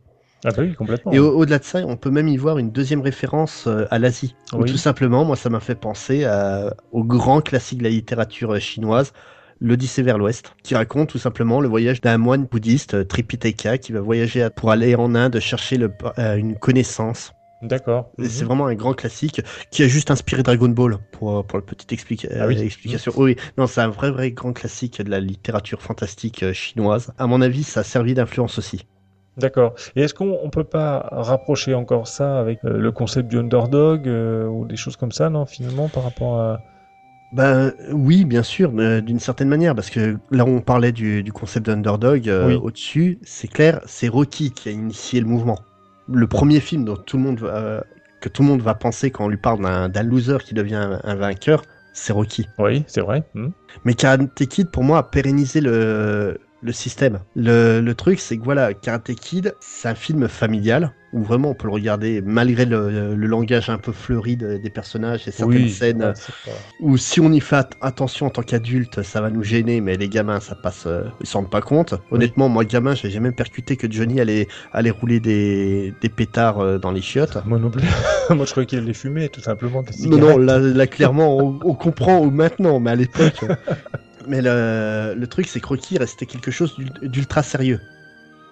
[0.47, 1.13] Ah bah oui, complètement.
[1.13, 3.99] Et au- au-delà de ça, on peut même y voir une deuxième référence euh, à
[3.99, 4.35] l'Asie.
[4.53, 4.71] Oui.
[4.71, 8.59] Tout simplement, moi, ça m'a fait penser à- au grand classique de la littérature euh,
[8.61, 9.13] chinoise,
[9.61, 13.93] l'Odyssée vers l'Ouest, qui raconte tout simplement le voyage d'un moine bouddhiste, euh, Tripitaka, qui
[13.93, 17.33] va voyager pour aller en Inde chercher le, euh, une connaissance.
[17.63, 18.11] D'accord.
[18.19, 18.47] C'est Mhm.
[18.47, 22.29] vraiment un grand classique qui a juste inspiré Dragon Ball pour, pour la petite explica-
[22.39, 22.61] Ah oui.
[22.61, 23.13] explication.
[23.17, 27.13] Oui, non, c'est un vrai, vrai grand classique de la littérature fantastique chinoise.
[27.17, 28.87] À mon avis, ça a servi d'influence aussi.
[29.37, 29.75] D'accord.
[29.97, 34.09] Et est-ce qu'on on peut pas rapprocher encore ça avec euh, le concept du underdog
[34.09, 36.61] euh, ou des choses comme ça, non, finalement, par rapport à...
[37.33, 41.33] Ben oui, bien sûr, euh, d'une certaine manière, parce que là on parlait du, du
[41.33, 42.55] concept d'underdog Oui.
[42.55, 45.59] au-dessus, c'est clair, c'est Rocky qui a initié le mouvement.
[46.11, 47.83] Le premier film dont tout le monde va-
[48.21, 51.01] que tout le monde va penser quand on lui parle d'un loser qui devient un,
[51.03, 52.49] un vainqueur, c'est Rocky.
[52.59, 53.25] Oui, c'est vrai.
[53.35, 53.51] Mhm.
[53.85, 57.21] Mais Karate Kid, pour moi, a pérennisé le, le système.
[57.35, 61.55] Le, le truc, c'est que voilà, Karate Kid, c'est un film familial où vraiment on
[61.55, 65.63] peut le regarder malgré le, le langage un peu fleuri de- des personnages et certaines
[65.63, 66.13] Oui, scènes ouais,
[66.81, 69.97] où si on y fait at- attention en tant qu'adulte, ça va nous gêner, mais
[69.97, 71.95] les gamins, ça passe, euh, ils s'en rendent pas compte.
[72.11, 76.79] Honnêtement, moi, gamin, j'ai jamais percuté que Johnny allait, allait rouler des, des pétards euh,
[76.79, 77.39] dans les chiottes.
[77.47, 77.83] Moi non plus.
[78.31, 79.85] Moi, je croyais qu'il allait fumer, tout simplement.
[80.01, 83.45] Non, non, là, là clairement, on, on comprend maintenant, mais à l'époque.
[84.29, 87.81] mais le, le truc, c'est que Rocky restait quelque chose d'ul- d'ultra sérieux.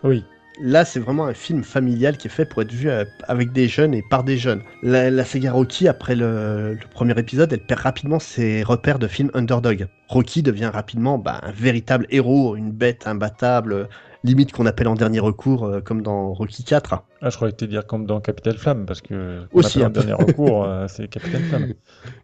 [0.02, 0.24] Oui.
[0.60, 3.66] Là, c'est vraiment un film familial qui est fait pour être vu euh, avec des
[3.66, 4.62] jeunes et par des jeunes.
[4.84, 9.08] La, la saga Rocky, après le, le premier épisode, elle perd rapidement ses repères de
[9.08, 9.88] film underdog.
[10.08, 13.88] Rocky devient rapidement bah, un véritable héros, une bête imbattable,
[14.24, 17.04] limite qu'on appelle en dernier recours, euh, comme dans Rocky 4.
[17.20, 19.90] Ah, je croyais que tu dire comme dans Capital Flamme, parce que Aussi, un en
[19.90, 20.00] peu.
[20.00, 21.74] dernier recours, euh, c'est Capital Flamme.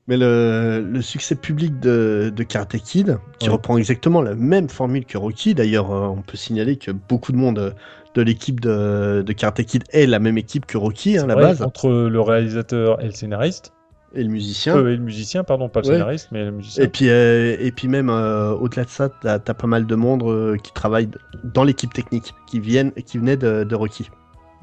[0.08, 5.04] Mais le, le succès public de, de Karate Kid, qui reprend exactement la même formule
[5.04, 7.74] que Rocky, d'ailleurs, euh, on peut signaler que beaucoup de monde
[8.14, 11.36] de l'équipe de, de Karate Kid est la même équipe que Rocky, hein, à la
[11.36, 13.72] base, Entre le réalisateur et le scénariste.
[14.14, 14.76] Et le musicien.
[14.76, 15.94] Euh, et le musicien, pardon, pas le Ouais.
[15.94, 16.84] scénariste, mais le musicien.
[16.84, 19.94] Et puis, euh, et puis même euh, au-delà de ça, t'as as pas mal de
[19.94, 21.08] monde euh, qui travaille
[21.44, 24.10] dans l'équipe technique, qui viennent, qui venaient de, de Rocky.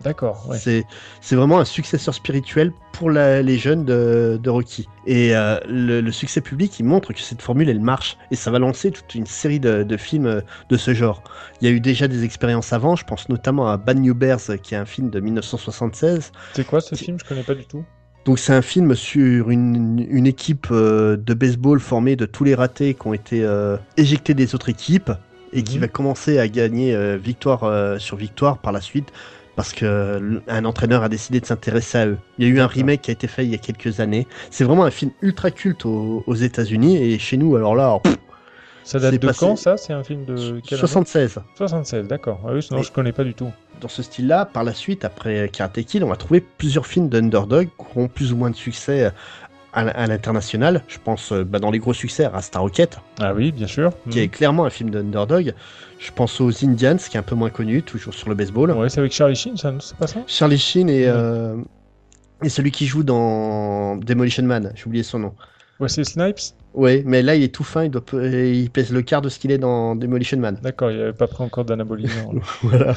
[0.03, 0.57] D'accord, ouais.
[1.21, 4.87] C'est vraiment un successeur spirituel pour la- les jeunes de, de Rocky.
[5.07, 8.15] Et le, le succès public, il montre que cette formule, elle marche.
[8.29, 11.23] Et ça va lancer toute une série de, de films de ce genre.
[11.61, 14.39] Il y a eu déjà des expériences avant, je pense notamment à Bad New Bears,
[14.61, 16.31] qui est un film de 1976.
[16.53, 17.17] C'est quoi ce film?
[17.19, 17.83] Je connais pas du tout.
[18.27, 22.55] Donc c'est un film sur une, une équipe euh, de baseball formée de tous les
[22.55, 25.11] ratés qui ont été euh, éjectés des autres équipes
[25.53, 25.81] et qui Mhm.
[25.81, 29.07] va commencer à gagner euh, victoire sur victoire par la suite
[29.55, 32.17] parce que un entraîneur a décidé de s'intéresser à eux.
[32.37, 34.27] Il y a eu un remake qui a été fait il y a quelques années.
[34.51, 38.01] C'est vraiment un film ultra culte aux, aux États-Unis et chez nous alors là alors,
[38.01, 38.17] pff,
[38.83, 39.77] Ça date de passé- quand ça?
[39.77, 40.87] C'est un film de quelle année?
[40.87, 41.39] 76.
[41.55, 42.41] 76, d'accord.
[42.45, 43.49] Ah oui, sinon Et- je connais pas du tout.
[43.81, 47.67] Dans ce style-là, par la suite, après Karate Kid, on va trouver plusieurs films d'underdog
[47.77, 49.09] qui ont plus ou moins de succès euh,
[49.73, 50.83] à, l'international.
[50.87, 53.91] Je pense euh, bah, dans les gros succès à Star Rocket, Ah oui, bien sûr.
[54.09, 55.53] qui est clairement un film d'underdog.
[55.99, 58.71] Je pense aux Indians, qui est un peu moins connu, toujours sur le baseball.
[58.71, 60.21] Ouais, c'est avec Charlie Sheen, ça, C'est pas ça?
[60.25, 61.11] Charlie Sheen et, Ouais.
[61.13, 61.57] euh,
[62.43, 65.35] et celui qui joue dans Demolition Man, j'ai oublié son nom.
[65.79, 66.39] Ouais, c'est Snipes?
[66.77, 69.39] Ouais, mais là il est tout fin, il, doit, il pèse le quart de ce
[69.39, 70.59] qu'il est dans Demolition Man.
[70.61, 72.33] D'accord, il avait pas pris encore d'anabolisant.
[72.61, 72.93] Voilà.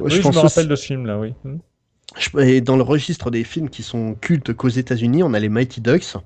[0.00, 1.34] oui, je, pense me rappelle de ce film-là, oui.
[1.44, 2.38] Hmm.
[2.38, 5.82] Et dans le registre des films qui sont cultes qu'aux États-Unis, on a les Mighty
[5.82, 6.16] Ducks,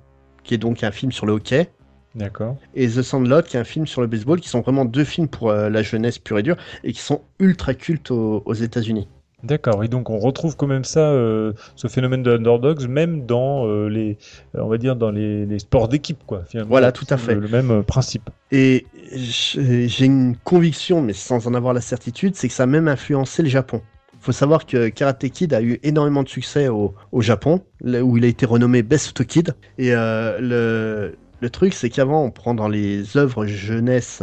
[0.44, 1.68] qui est donc un film sur le hockey,
[2.14, 2.56] D'accord.
[2.76, 5.26] et The Sandlot, qui est un film sur le baseball, qui sont vraiment deux films
[5.26, 9.08] pour euh, la jeunesse pure et dure, et qui sont ultra cultes aux, aux États-Unis.
[9.42, 13.66] D'accord, et donc on retrouve quand même ça, euh, ce phénomène de underdogs, même dans
[13.66, 14.16] euh, les,
[14.54, 16.44] euh, on va dire dans les, les sports d'équipe, quoi.
[16.48, 17.34] Finalement, Voilà, tout à fait.
[17.34, 18.30] Le, le même principe.
[18.50, 22.88] Et j'ai une conviction, mais sans en avoir la certitude, c'est que ça a même
[22.88, 23.82] influencé le Japon.
[24.20, 28.24] faut savoir que Karate Kid a eu énormément de succès au, au Japon, où il
[28.24, 29.54] a été renommé Best Kid.
[29.76, 34.22] Et euh, le, le truc, c'est qu'avant, on prend dans les œuvres jeunesse,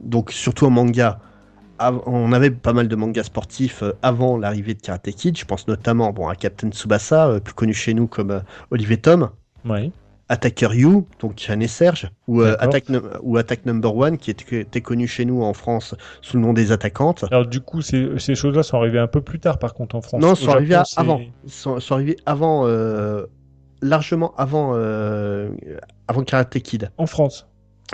[0.00, 1.20] donc surtout en manga,
[1.80, 5.36] on avait pas mal de mangas sportifs euh, avant l'arrivée de Karate Kid.
[5.38, 8.96] Je pense notamment bon, à Captain Tsubasa, euh, plus connu chez nous comme euh, Olivier
[8.96, 9.30] Tom.
[9.64, 9.92] Oui.
[10.28, 12.56] Attacker You, donc Jeanne et Serge, ou, euh.
[12.58, 16.36] Attack, Num- ou Attack Number One, qui était, était connu chez nous en France sous
[16.36, 17.24] le nom des attaquantes.
[17.30, 20.00] Alors du coup, ces, ces choses-là sont arrivées un peu plus tard, par contre, en
[20.00, 20.20] France.
[20.20, 21.20] non, sont c'est- avant.
[21.46, 23.26] Sont, sont arrivés avant, euh,
[23.82, 25.50] largement avant, euh,
[26.08, 26.90] avant Karate Kid.
[26.98, 27.46] En France.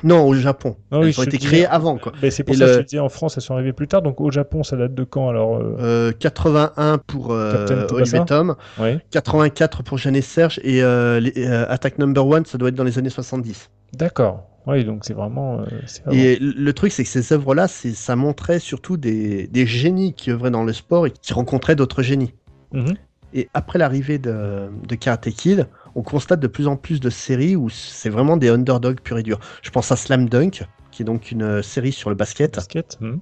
[0.05, 0.77] Non, au Japon.
[0.91, 2.13] Ah oui, Elles ont été dis- créées avant, quoi.
[2.23, 3.73] Ben, c'est pour Et ça le- que je te dis, en France, elles sont arrivées
[3.75, 4.01] plus tard.
[4.03, 8.55] Donc au Japon, ça date de quand alors euh, Euh, 81 pour euh, Olivier Tom,
[8.79, 8.99] Ouais.
[9.11, 12.75] 84 pour Jeanne et Serge, et euh, les- euh, Attack Number One, ça doit être
[12.75, 13.71] dans les années 70.
[13.95, 14.45] D'accord.
[14.67, 15.61] Oui, donc c'est vraiment.
[15.61, 16.13] euh.
[16.13, 20.53] Et le truc, c'est que ces œuvres-là, ça montrait surtout des, des génies qui œuvraient
[20.53, 22.33] dans le sport et qui rencontraient d'autres génies.
[22.73, 22.95] Mhm.
[23.35, 27.57] Et après l'arrivée de, de Karate Kid, on constate de plus en plus de séries
[27.57, 29.41] où c'est vraiment des underdogs purs et durs.
[29.63, 32.99] Je pense à Slam Dunk, qui est donc une euh, série sur le basket, Basket.
[33.01, 33.17] hmm.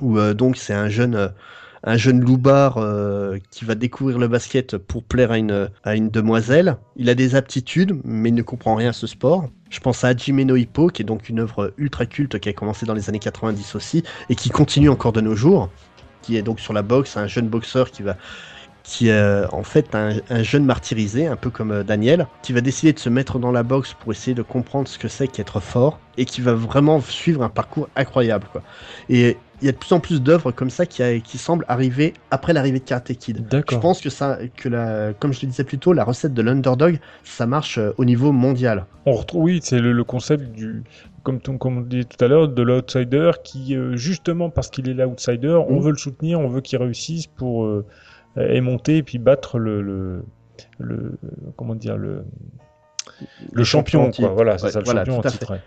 [0.00, 1.28] où euh, donc c'est un jeune, euh,
[1.84, 6.10] un jeune loupard euh, qui va découvrir le basket pour plaire à une, à une
[6.10, 6.76] demoiselle.
[6.96, 9.48] Il a des aptitudes, mais il ne comprend rien à ce sport.
[9.70, 12.52] Je pense à Hajime no Hippo, qui est donc une œuvre ultra culte qui a
[12.52, 15.70] commencé dans les années 90 aussi, et qui continue encore de nos jours,
[16.22, 18.16] qui est donc sur la boxe, un jeune boxeur qui va
[18.88, 22.62] qui est en fait un, un jeune martyrisé, un peu comme euh, Daniel, qui va
[22.62, 25.60] décider de se mettre dans la boxe pour essayer de comprendre ce que c'est qu'être
[25.60, 28.46] fort, et qui va vraiment suivre un parcours incroyable.
[28.50, 28.62] Quoi.
[29.10, 31.66] Et il y a de plus en plus d'œuvres comme ça qui, a- qui semblent
[31.68, 33.44] arriver après l'arrivée de Karate Kid.
[33.70, 36.40] Je pense que ça, que la, comme je le disais plus tôt, la recette de
[36.40, 38.86] l'underdog, ça marche euh, au niveau mondial.
[39.04, 40.82] On retrouve, oui, c'est le, le concept du,
[41.24, 44.94] comme, comme on dit tout à l'heure, de l'outsider qui, euh, justement parce qu'il est
[44.94, 45.82] l'outsider, on Mhm.
[45.82, 47.84] veut le soutenir, on veut qu'il réussisse pour euh,
[48.36, 50.24] et monter et puis battre le, le,
[50.78, 51.18] le
[51.56, 52.24] comment dire le
[53.52, 54.28] le, champion, quoi.
[54.28, 55.58] Voilà, c'est Ouais, ça le voilà, champion en titre.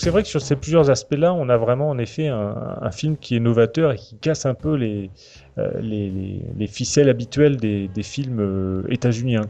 [0.00, 3.36] C'est vrai que sur ces plusieurs aspects-là, on a vraiment en effet un, film qui
[3.36, 5.10] est novateur et qui casse un peu les,
[5.58, 9.42] euh, les, les- les ficelles habituelles des, films euh, états-uniens.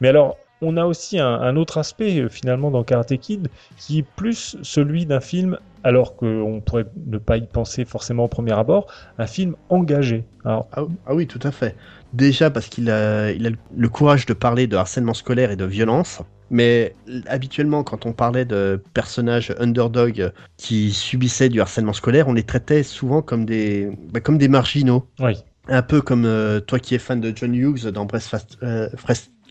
[0.00, 4.06] Mais alors, on a aussi un, autre aspect euh, finalement dans Karate Kid qui est
[4.16, 8.86] plus celui d'un film, alors qu'on pourrait ne pas y penser forcément au premier abord,
[9.18, 10.24] un film engagé.
[10.44, 11.74] Ah, ah oui, tout à fait.
[12.12, 15.64] Déjà parce qu'il a, il a le courage de parler de harcèlement scolaire et de
[15.64, 16.22] violence.
[16.50, 16.94] Mais
[17.26, 22.82] habituellement, quand on parlait de personnages underdog qui subissaient du harcèlement scolaire, on les traitait
[22.82, 25.08] souvent comme des, bah, comme des marginaux.
[25.20, 25.36] oui,
[25.68, 28.88] Un peu comme euh, toi qui es fan de John Hughes dans Breakfast euh,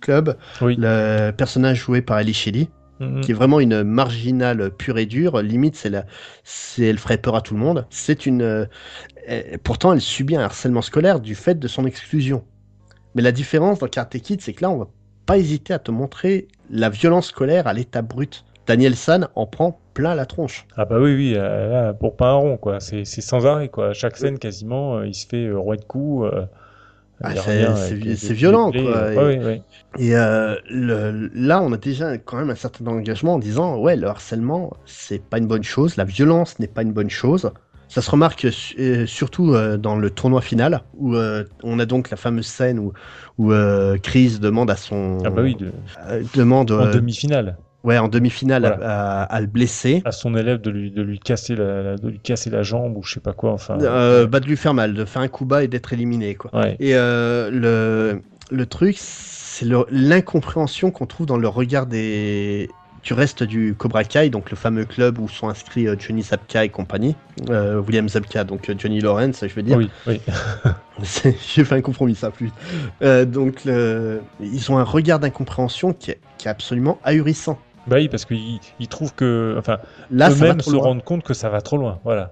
[0.02, 0.76] Club, oui.
[0.80, 2.68] le personnage joué par Ellie Shelley,
[3.02, 3.20] Mhm.
[3.20, 5.42] qui est vraiment une marginale pure et dure.
[5.42, 6.06] Limite, c'est la,
[6.46, 7.86] c'est, elle ferait peur à tout le monde.
[7.90, 8.66] C'est une, euh,
[9.64, 12.46] pourtant, elle subit un harcèlement scolaire du fait de son exclusion.
[13.14, 14.88] Mais la différence dans Karate Kid, c'est que là, on va
[15.26, 18.44] pas hésiter à te montrer la violence scolaire à l'état brut.
[18.68, 20.66] Daniel San en prend plein la tronche.
[20.76, 22.80] Ah bah oui, oui, euh, là, pour pas un rond, quoi.
[22.80, 23.94] C'est c'est sans arrêt, quoi.
[23.94, 26.32] Chaque scène, quasiment, euh, il se fait euh, rouer de coups.
[26.34, 26.46] euh,
[27.24, 29.62] Ah, c'est- violent, quoi, et- ouais, ouais, ouais.
[29.98, 33.96] Et euh, le- là, on a déjà quand même un certain engagement en disant ouais,
[33.96, 37.52] le harcèlement, c'est pas une bonne chose, la violence n'est pas une bonne chose.
[37.88, 41.86] Ça se remarque su- euh, surtout euh, dans le tournoi final où euh, on a
[41.86, 42.92] donc la fameuse scène où,
[43.38, 45.72] où euh, Chris demande à son Ah bah oui, de-
[46.10, 49.22] euh, demande en euh, demi-finale, ouais en demi-finale à- Voilà.
[49.22, 52.20] à, à le blesser, à son élève de lui, de lui casser la, de lui
[52.20, 53.78] casser la jambe ou je sais pas quoi, enfin.
[53.80, 56.52] euh, bah, de lui faire mal, de faire un coup bas et d'être éliminé quoi.
[56.60, 56.76] ouais.
[56.80, 58.22] Et euh, le,
[58.52, 62.70] le truc, c'est l'incompréhension qu'on trouve dans le regard des,
[63.06, 66.66] du reste du Cobra Kai, donc le fameux club où sont inscrits euh, Johnny Zabka
[66.66, 67.16] et compagnie.
[67.50, 69.78] Euh, William Zabka, donc euh, Johnny Lawrence, je veux dire.
[69.78, 70.20] Oui, oui.
[71.04, 72.50] J'ai fait un compromis, ça plus.
[73.04, 77.60] Euh, donc le- ils ont un regard d'incompréhension qui est, qui est absolument ahurissant.
[77.88, 79.78] Bah oui, parce qu'ils ils trouvent que, enfin,
[80.12, 80.84] eux-mêmes se loin.
[80.86, 82.00] rendent compte que ça va trop loin.
[82.04, 82.32] Voilà.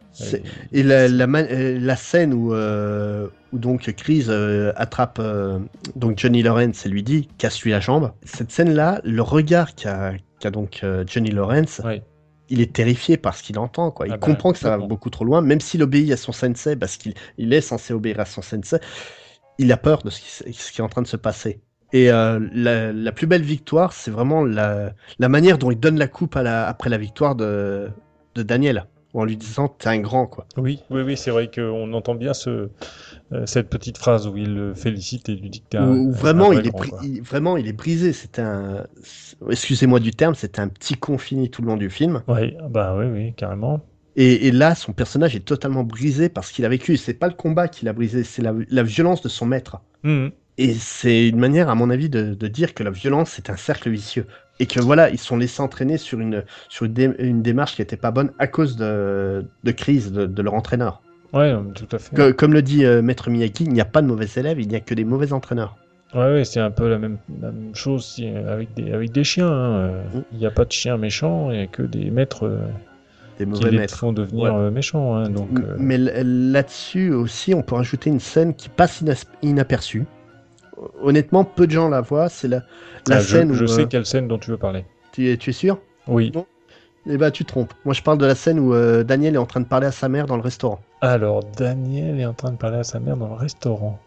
[0.72, 5.60] Et- la, la, ma- la scène où, euh, où donc Chris euh, attrape euh,
[5.96, 8.12] donc Johnny Lawrence et lui dit casse-lui la jambe.
[8.24, 12.04] Cette scène-là, le regard qu'a qu'a donc euh, Johnny Lawrence, Ouais.
[12.50, 13.92] il est terrifié par ce qu'il entend.
[13.92, 14.08] Quoi.
[14.08, 16.32] Il Ah bah, comprend que ça va beaucoup trop loin, même s'il obéit à son
[16.32, 18.80] sensei, parce qu'il il est censé obéir à son sensei,
[19.58, 21.62] il a peur de ce qui, s- ce qui est en train de se passer.
[21.94, 25.98] Et euh, la, la plus belle victoire, c'est vraiment la, la manière dont il donne
[26.00, 27.90] la coupe à la, après la victoire de,
[28.36, 30.48] de Daniel, en lui disant t'es un grand quoi.
[30.58, 32.70] Oui, oui, oui, c'est vrai qu'on entend bien ce,
[33.46, 36.58] cette petite phrase où il le félicite et lui dit que Où, où vraiment, vrai
[36.60, 36.72] il est
[37.04, 38.14] il- vraiment il est brisé.
[38.14, 38.86] C'était un,
[39.50, 42.22] excusez-moi du terme, c'était un petit con fini tout le long du film.
[42.28, 43.82] Ouais, bah oui, oui, carrément.
[44.16, 46.98] Et, et là, son personnage est totalement brisé parce qu'il a vécu.
[46.98, 49.78] C'est pas le combat qui l'a brisé, c'est la, la violence de son maître.
[50.04, 50.32] Mhm.
[50.60, 53.58] Et c'est une manière, à mon avis, de, de dire que la violence c'est un
[53.58, 54.28] cercle vicieux
[54.60, 57.82] et que voilà, ils sont laissés entraîner sur une sur une, dé- une démarche qui
[57.82, 61.02] était pas bonne à cause de, de crise de, de leur entraîneur.
[61.34, 62.16] Ouais, tout à fait.
[62.16, 64.68] Que- comme le dit euh, Maître Miyagi, il n'y a pas de mauvais élèves, il
[64.68, 65.76] n'y a que des mauvais entraîneurs.
[66.14, 69.24] Ouais, ouais, c'est un peu la même, la même chose si- avec des, avec des
[69.24, 69.48] chiens.
[69.52, 69.74] hein.
[69.78, 70.22] Euh, Mm.
[70.34, 72.60] Il n'y a pas de chiens méchants, il n'y a que des maîtres euh,
[73.40, 73.98] Des qui les maîtres.
[73.98, 74.60] font devenir Ouais.
[74.60, 75.16] euh, méchants.
[75.16, 79.04] hein, donc, euh, Mais là-dessus aussi, on peut rajouter une scène qui passe
[79.42, 80.06] inaperçue.
[81.02, 82.30] Honnêtement, peu de gens la voient.
[82.30, 82.62] C'est la,
[83.08, 83.68] la ah, scène je, je où.
[83.68, 84.86] sais euh, quelle scène dont tu veux parler.
[85.14, 85.80] tu es sûr?
[86.08, 86.32] Oui.
[87.06, 87.74] Eh bah, tu te trompes.
[87.86, 89.92] Moi, je parle de la scène où euh, Daniel est en train de parler à
[89.92, 90.80] sa mère dans le restaurant.
[91.02, 94.00] Alors, Daniel est en train de parler à sa mère dans le restaurant.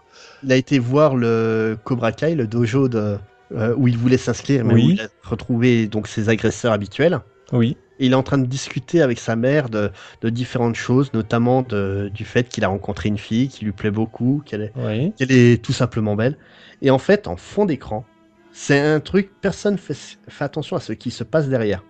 [0.42, 3.18] Il a été voir le Cobra Kai, le dojo de,
[3.54, 4.86] euh, où il voulait s'inscrire, mais Oui.
[4.86, 7.20] où il a retrouvé donc ses agresseurs habituels.
[7.52, 7.76] Oui.
[7.98, 9.90] Et il est en train de discuter avec sa mère de,
[10.22, 13.90] de différentes choses, notamment de- du fait qu'il a rencontré une fille qui lui plaît
[13.90, 15.12] beaucoup, qu'elle est, Oui.
[15.18, 16.36] qu'elle est tout simplement belle.
[16.80, 18.04] Et en fait, en fond d'écran,
[18.52, 19.96] c'est un truc, personne fait,
[20.28, 21.82] fait attention à ce qui se passe derrière.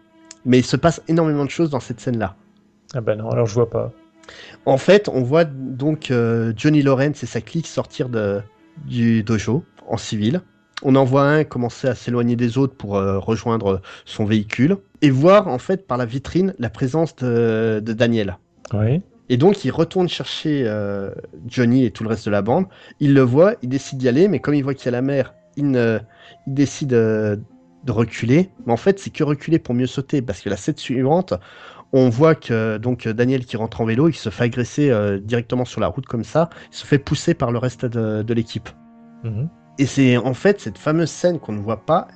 [0.47, 2.37] Mais il se passe énormément de choses dans cette scène-là.
[2.95, 3.93] Ah bah non, alors je vois pas.
[4.65, 8.41] En fait, on voit donc euh, Johnny Lawrence et sa clique sortir de,
[8.87, 10.41] du dojo en civil.
[10.83, 15.11] On en voit un commencer à s'éloigner des autres pour euh, rejoindre son véhicule et
[15.11, 18.39] voir en fait par la vitrine la présence de, de Daniel.
[18.73, 19.03] Oui.
[19.29, 21.11] Et donc il retourne chercher euh,
[21.49, 22.67] Johnny et tout le reste de la bande.
[23.01, 25.03] Il le voit, il décide d'y aller, mais comme il voit qu'il y a la
[25.03, 25.99] mer, il, ne,
[26.47, 26.93] il décide
[27.87, 28.51] de reculer.
[28.67, 31.33] Mais en fait, c'est que reculer pour mieux sauter, parce que la scène suivante,
[31.93, 35.65] on voit que donc Daniel qui rentre en vélo, il se fait agresser euh, directement
[35.65, 38.69] sur la route comme ça, il se fait pousser par le reste de, de l'équipe.
[39.25, 39.49] Mhm.
[39.79, 42.09] Et c'est en fait cette fameuse scène qu'on ne voit pas,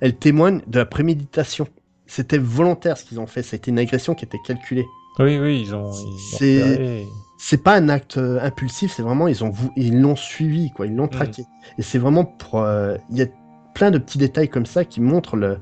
[0.00, 1.66] elle témoigne de la préméditation.
[2.06, 4.84] C'était volontaire ce qu'ils ont fait, c'était une agression qui était calculée.
[5.18, 5.92] Oui, oui, ils ont.
[6.38, 7.04] C'est-
[7.38, 10.94] c'est pas un acte euh, impulsif, c'est vraiment ils ont ils l'ont suivi quoi, ils
[10.94, 11.42] l'ont traqué.
[11.76, 13.26] Et c'est vraiment pour euh, il y a
[13.74, 15.58] plein de petits détails comme ça qui montrent le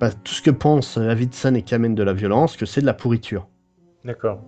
[0.00, 2.94] bah, tout ce que pensent Davidson et Kamen de la violence, que c'est de la
[2.94, 3.48] pourriture.
[4.04, 4.40] D'accord.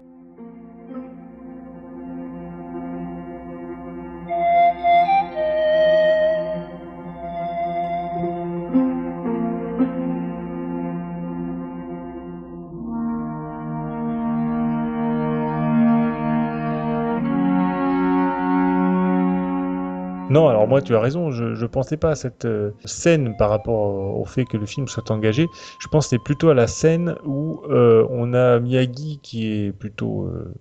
[20.30, 23.50] Non, alors moi tu as raison, je, je pensais pas à cette euh, scène par
[23.50, 25.48] rapport au, au fait que le film soit engagé.
[25.80, 30.54] Je pensais plutôt à la scène où euh, on a Miyagi qui est plutôt euh,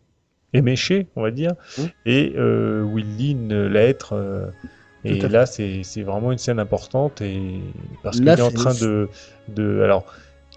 [0.54, 1.84] éméché, on va dire, Mm.
[2.06, 4.14] et euh, Willin l'être.
[4.14, 4.48] euh,
[5.06, 5.34] et Tout à fait.
[5.34, 7.62] là, c'est vraiment une scène importante et
[8.04, 9.10] parce qu'il est en train de,
[9.48, 10.06] de, alors,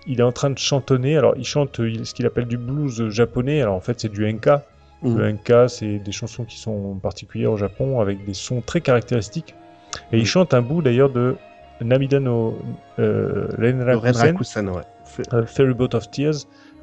[0.07, 1.17] il est en train de chantonner.
[1.17, 3.61] Alors, il chante il- ce qu'il appelle du blues japonais.
[3.63, 4.65] Alors, en fait, c'est du enka.
[5.03, 5.17] Mm.
[5.17, 9.55] Le enka, c'est des chansons qui sont particulières au Japon avec des sons très caractéristiques.
[10.13, 10.27] Et il Mm.
[10.27, 11.37] chante un bout d'ailleurs de
[11.81, 12.57] Namida no
[12.99, 14.83] euh, Renrakusen, Rakusen, ouais.
[15.05, 16.35] Fait- euh, Ferry Boat of Tears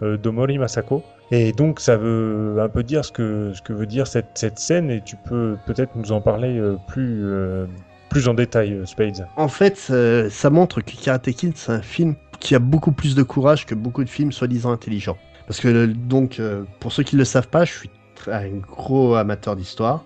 [0.01, 1.03] euh, de Mori Masako.
[1.31, 4.59] Et donc ça veut un peu dire ce que, ce que veut dire cette, cette
[4.59, 7.65] scène et tu peux peut-être nous en parler euh, plus, euh,
[8.09, 9.27] plus en détail, euh, Spades.
[9.37, 13.15] En fait, euh, ça montre que Karate Kid c'est un film qui a beaucoup plus
[13.15, 15.17] de courage que beaucoup de films soi-disant intelligents.
[15.47, 16.39] Parce que donc
[16.79, 17.89] pour ceux qui ne le savent pas, je suis
[18.27, 20.03] un gros amateur d'histoire.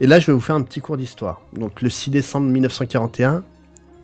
[0.00, 1.40] Et là, je vais vous faire un petit cours d'histoire.
[1.54, 3.42] Donc, le 6 décembre 1941,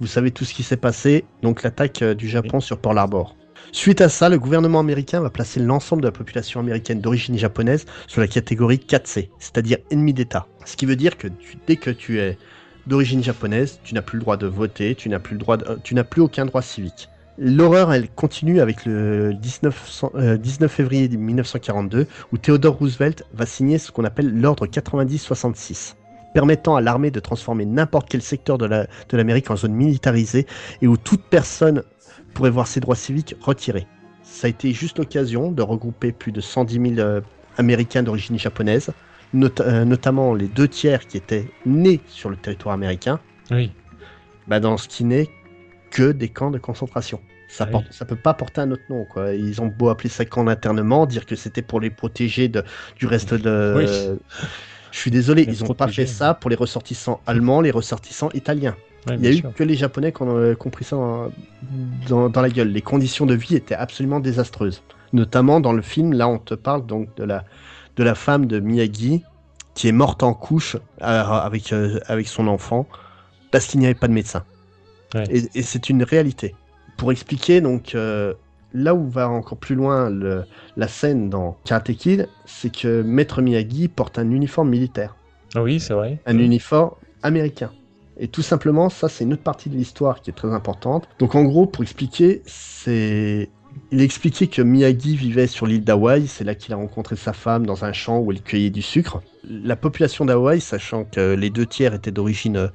[0.01, 1.25] vous savez tout ce qui s'est passé.
[1.43, 3.37] Donc, l'attaque euh, du Japon sur Pearl Harbor.
[3.73, 7.87] Suite à ça, le gouvernement américain va placer l'ensemble de la population américaine d'origine japonaise
[8.07, 10.47] sur la catégorie 4C, c'est-à-dire ennemi d'État.
[10.65, 11.29] Ce qui veut dire que
[11.67, 12.39] dès que tu es
[12.87, 16.05] d'origine japonaise, tu n'as plus le droit de voter, tu n'as plus euh, tu n'as
[16.05, 17.09] plus aucun droit civique.
[17.37, 23.45] L'horreur, elle continue avec le 19, cent- euh, 19 février 1942, où Theodore Roosevelt va
[23.45, 25.97] signer ce qu'on appelle l'ordre 90-66,
[26.33, 30.47] permettant à l'armée de transformer n'importe quel secteur de la- de l'Amérique en zone militarisée
[30.81, 31.83] et où toute personne
[32.35, 33.87] pourrait voir ses droits civiques retirés.
[34.23, 37.21] Ça a été juste l'occasion de regrouper plus de 110 000 euh,
[37.59, 38.91] Américains d'origine japonaise,
[39.33, 43.19] not- euh, notamment les deux tiers qui étaient nés sur le territoire américain,
[43.51, 43.73] Oui.
[44.49, 45.29] bah, dans ce qui n'est
[45.95, 47.21] que des camps de concentration.
[47.49, 47.71] Ça, Oui.
[47.73, 49.05] porte, ça peut pas porter un autre nom.
[49.05, 49.33] Quoi.
[49.35, 52.65] Ils ont beau appeler ça camp d'internement, dire que c'était pour les protéger de,
[52.99, 53.75] du reste de.
[53.77, 54.19] Oui.
[54.91, 58.31] Je suis désolé, Les ils ont pas fait ça pour les ressortissants allemands, les ressortissants
[58.35, 58.77] italiens.
[59.09, 59.53] Ouais, Il y a eu sûr.
[59.55, 61.31] que les Japonais qui ont euh, compris ça dans,
[62.09, 62.69] dans, dans la gueule.
[62.69, 64.83] Les conditions de vie étaient absolument désastreuses.
[65.13, 67.45] Notamment dans le film, là on te parle donc de la,
[67.97, 69.23] de la femme de Miyagi
[69.75, 72.87] qui est morte en couche euh, avec, euh, avec son enfant
[73.51, 74.45] parce qu'il n'y avait pas de médecin.
[75.15, 75.25] Ouais.
[75.31, 76.55] Et, et c'est une réalité.
[76.97, 78.35] Pour expliquer, donc, euh,
[78.73, 80.45] là où va encore plus loin le-
[80.77, 85.17] la scène dans Karate Kid, c'est que Maître Miyagi porte un uniforme militaire
[85.55, 86.19] Ah Oui, c'est vrai.
[86.27, 86.91] un uniforme
[87.23, 87.71] américain.
[88.19, 91.09] Et tout simplement, ça, c'est une autre partie de l'histoire qui est très importante.
[91.19, 93.51] Donc, en gros, pour expliquer, c'est.
[93.91, 97.67] Il expliquait que Miyagi vivait sur l'île d'Hawaï, c'est là qu'il a rencontré sa femme
[97.67, 99.21] dans un champ où elle cueillait du sucre.
[99.49, 102.69] La population d'Hawaï, sachant que les deux tiers étaient d'origine euh,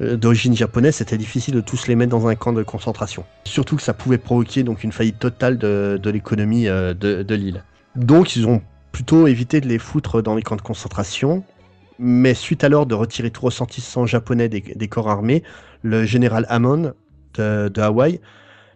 [0.00, 3.24] d'origine japonaise, c'était difficile de tous les mettre dans un camp de concentration.
[3.44, 7.62] Surtout que ça pouvait provoquer donc une faillite totale de, l'économie euh, de, l'île.
[7.94, 8.60] Donc ils ont
[8.92, 11.44] plutôt évité de les foutre dans les camps de concentration,
[11.98, 15.42] mais suite à l'ordre de retirer tout ressentissant japonais des, corps armés,
[15.82, 16.92] le général Hammond
[17.34, 18.20] de, Hawaï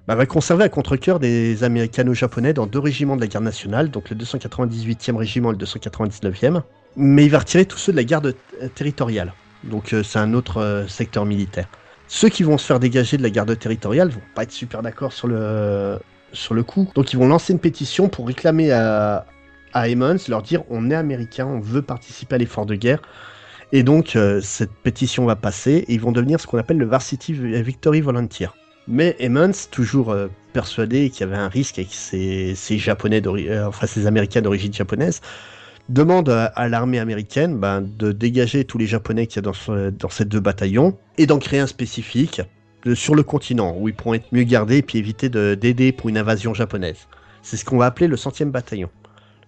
[0.07, 4.11] bah, va conserver à contre-cœur des américano-japonais dans deux régiments de la garde nationale, donc
[4.11, 6.63] le 298e régiment et le 299e.
[6.97, 9.33] Mais il va retirer tous ceux de la garde euh, territoriale.
[9.65, 11.69] Donc euh, c'est un autre euh, secteur militaire.
[12.07, 15.13] Ceux qui vont se faire dégager de la garde territoriale vont pas être super d'accord
[15.13, 15.99] sur le,
[16.33, 16.91] sur le coup.
[16.95, 19.27] Donc ils vont lancer une pétition pour réclamer à,
[19.75, 23.03] à Emmons, leur dire on est américain, on veut participer à l'effort de guerre.
[23.73, 26.87] Et donc euh, cette pétition va passer et ils vont devenir ce qu'on appelle le
[26.87, 28.49] Varsity Victory Volunteer.
[28.87, 30.15] Mais Emmons, toujours
[30.53, 34.73] persuadé qu'il y avait un risque avec ces, ces japonais euh, enfin ces américains d'origine
[34.73, 35.21] japonaise,
[35.89, 39.91] demande à, l'armée américaine ben, de dégager tous les japonais qu'il y a dans, ce-
[39.91, 42.43] dans ces deux bataillons et d'en créer un spécifique
[42.85, 45.93] de- sur le continent où ils pourront être mieux gardés et puis éviter de- d'aider
[45.93, 47.09] pour une invasion japonaise.
[47.43, 48.91] C'est ce qu'on va appeler le centième bataillon.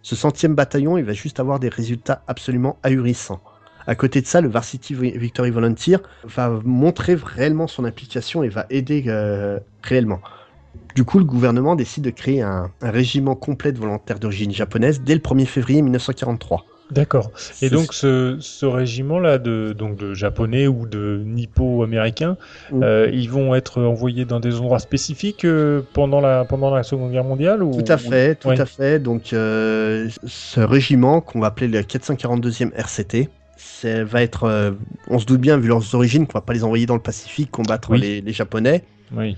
[0.03, 3.41] Ce centième bataillon, il va juste avoir des résultats absolument ahurissants.
[3.87, 8.49] À côté de ça, le Varsity Vi- Victory Volunteer va montrer réellement son implication et
[8.49, 10.21] va aider euh, réellement.
[10.95, 15.01] Du coup, le gouvernement décide de créer un, un régiment complet de volontaires d'origine japonaise
[15.01, 16.65] dès le 1er février 1943.
[16.91, 17.31] D'accord.
[17.63, 22.37] Et donc ce, ce régiment-là de, donc de japonais ou de nippo-américains,
[22.73, 22.83] Mm.
[22.83, 27.13] euh, ils vont être envoyés dans des endroits spécifiques euh, pendant, la, pendant la Seconde
[27.13, 27.71] Guerre mondiale ou...
[27.81, 28.61] Tout à fait, tout Ouais.
[28.61, 28.99] à fait.
[28.99, 34.75] Donc, euh, ce régiment qu'on va appeler le 442e RCT, ça va être,
[35.09, 37.51] on se doute bien, vu leurs origines, qu'on va pas les envoyer dans le Pacifique
[37.53, 38.01] combattre Oui.
[38.01, 38.83] les, les Japonais.
[39.15, 39.37] Oui.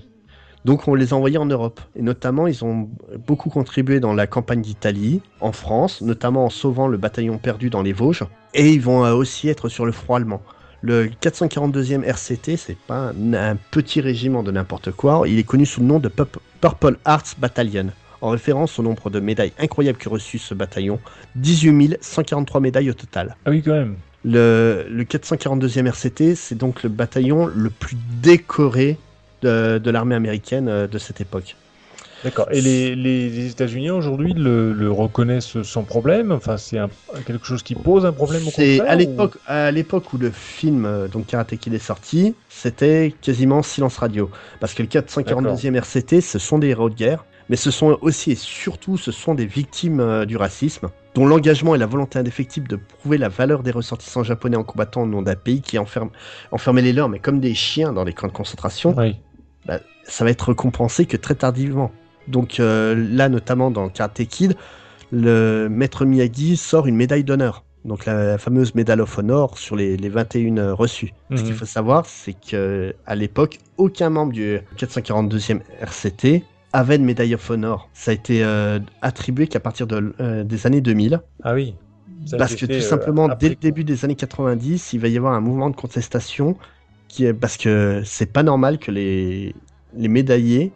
[0.65, 1.81] Donc, on les a envoyés en Europe.
[1.95, 2.89] Et notamment, ils ont
[3.27, 7.81] beaucoup contribué dans la campagne d'Italie, en France, notamment en sauvant le bataillon perdu dans
[7.81, 8.23] les Vosges.
[8.53, 10.41] Et ils vont euh, aussi être sur le front allemand.
[10.81, 15.23] Le 442e RCT, c'est pas un, un petit régiment de n'importe quoi.
[15.27, 17.87] Il est connu sous le nom de Purple Hearts Battalion,
[18.21, 20.99] en référence au nombre de médailles incroyables que reçu ce bataillon.
[21.35, 23.35] 18 143 médailles au total.
[23.45, 23.95] Ah oui, quand même.
[24.25, 28.97] Le, le 442e RCT, c'est donc le bataillon le plus décoré
[29.43, 31.55] de, de l'armée américaine euh, de cette époque.
[32.23, 32.47] D'accord.
[32.51, 36.31] Et les, les, les États-Unis aujourd'hui le, le reconnaissent sans problème?
[36.31, 36.79] Enfin, c'est
[37.25, 40.85] quelque chose qui pose un problème C'est à ou- l'époque, à l'époque où le film
[40.85, 44.29] euh, donc Karate Kid est sorti, c'était quasiment silence radio,
[44.61, 48.31] parce que le 442e RCT, ce sont des héros de guerre, mais ce sont aussi
[48.31, 52.69] et surtout ce sont des victimes euh, du racisme, dont l'engagement et la volonté indéfectible
[52.69, 56.09] de prouver la valeur des ressortissants japonais en combattant au nom d'un pays qui enferme,
[56.53, 59.17] enfermait les leurs, mais comme des chiens dans les camps de concentration, Oui.
[60.05, 61.91] Ça va être récompensé que très tardivement.
[62.27, 64.55] Donc euh, là, notamment dans Karate Kid,
[65.11, 67.63] le maître Miyagi sort une médaille d'honneur.
[67.85, 71.13] Donc la, fameuse Medal of Honor sur les, les 21 euh, reçus.
[71.29, 71.43] Ce Mhm.
[71.43, 77.35] qu'il faut savoir, c'est que à l'époque, aucun membre du 442e RCT avait de médaille
[77.35, 77.89] of Honor.
[77.93, 81.21] Ça a été euh, attribué qu'à partir de, euh, des années 2000.
[81.43, 81.75] Ah oui.
[82.37, 85.41] Parce que tout simplement, dès le début des années 90, il va y avoir un
[85.41, 86.57] mouvement de contestation
[87.13, 89.53] qui est parce que c'est pas normal que les,
[89.95, 90.73] les médaillés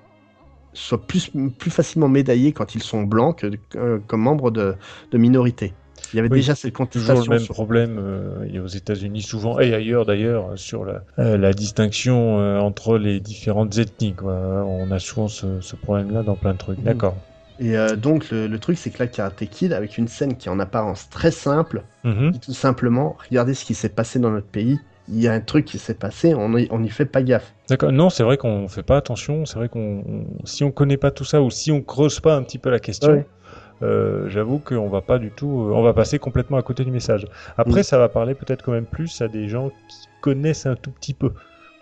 [0.74, 4.76] soient plus, plus facilement médaillés quand ils sont blancs que euh, comme membres de,
[5.12, 5.74] de minorités.
[6.14, 7.24] Il y avait Oui, déjà cette Toujours contestation.
[7.24, 11.54] le même sur- problème euh, aux États-Unis souvent et ailleurs d'ailleurs sur la, euh, la
[11.54, 14.14] distinction euh, entre les différentes ethnies.
[14.16, 14.34] Quoi.
[14.34, 16.78] On a souvent ce, ce problème-là dans plein de trucs.
[16.78, 16.86] Mhm.
[16.86, 17.16] D'accord.
[17.60, 20.52] Et donc le, le truc, c'est que là, Karate Kid, avec une scène qui est
[20.52, 22.30] en apparence très simple, Mhm.
[22.32, 24.78] dit tout simplement, regardez ce qui s'est passé dans notre pays.
[25.10, 27.54] Il y a un truc qui s'est passé, on y, on y fait pas gaffe.
[27.70, 27.92] D'accord.
[27.94, 29.46] Non, c'est vrai qu'on fait pas attention.
[29.46, 32.36] C'est vrai qu'on, on- si on connaît pas tout ça ou si on creuse pas
[32.36, 33.28] un petit peu la question, Ouais.
[33.84, 36.92] euh, j'avoue qu'on va pas du tout, euh, on va passer complètement à côté du
[36.92, 37.26] message.
[37.58, 37.84] Après, Mm.
[37.84, 41.14] ça va parler peut-être quand même plus à des gens qui connaissent un tout petit
[41.14, 41.32] peu,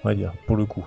[0.03, 0.86] on va dire, pour le coup.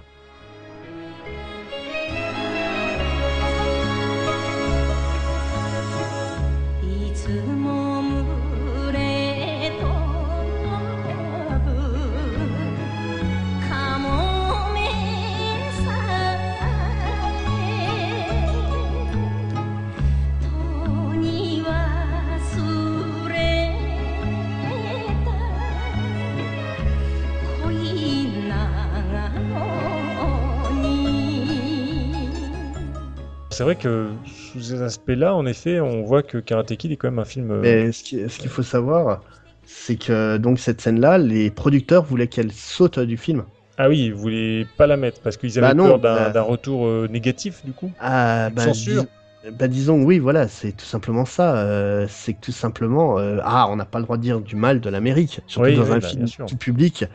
[33.59, 37.09] C'est vrai que sous ces aspects-là, en effet, on voit que Karate Kid est quand
[37.11, 37.51] même un film.
[37.51, 39.25] euh, Mais ce qui- ce qu'il faut savoir,
[39.67, 43.43] c'est que donc cette scène-là, les producteurs voulaient qu'elle saute du film.
[43.77, 46.43] Ah oui, ils voulaient pas la mettre parce qu'ils avaient Bah non, peur d'un bah-
[46.43, 47.91] retour euh, négatif du coup.
[47.99, 49.03] Ah, bah, Censure.
[49.03, 51.57] dis- bah, disons, oui, voilà, c'est tout simplement ça.
[51.57, 54.55] euh, c'est que tout simplement, euh, ah, on n'a pas le droit de dire du
[54.55, 57.07] mal de l'Amérique, surtout Oui, dans oui, un film tout public.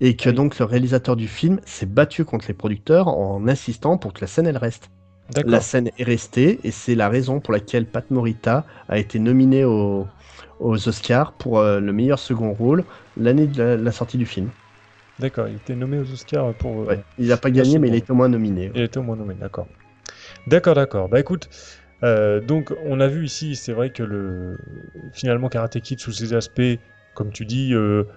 [0.00, 0.34] Et que Oui.
[0.34, 4.26] donc le réalisateur du film s'est battu contre les producteurs en insistant pour que la
[4.26, 4.90] scène elle reste.
[5.44, 9.64] La scène est restée et c'est la raison pour laquelle Pat Morita a été nominé
[9.64, 10.06] au-
[10.60, 12.84] aux Oscars pour euh, le meilleur second rôle
[13.16, 14.50] l'année de la, la sortie du film.
[15.18, 15.48] D'accord.
[15.48, 16.82] Il était nommé aux Oscars pour.
[16.82, 17.04] euh, Ouais.
[17.18, 18.70] Il n'a pas gagné, mais il été au moins nominé.
[18.74, 19.34] Il était au moins nommé.
[19.34, 19.66] D'accord.
[20.46, 21.08] D'accord, d'accord.
[21.08, 21.48] Bah écoute,
[22.04, 24.58] euh, donc on a vu ici, c'est vrai que le
[25.12, 26.62] finalement Karate Kid sous ses aspects,
[27.14, 27.74] comme tu dis,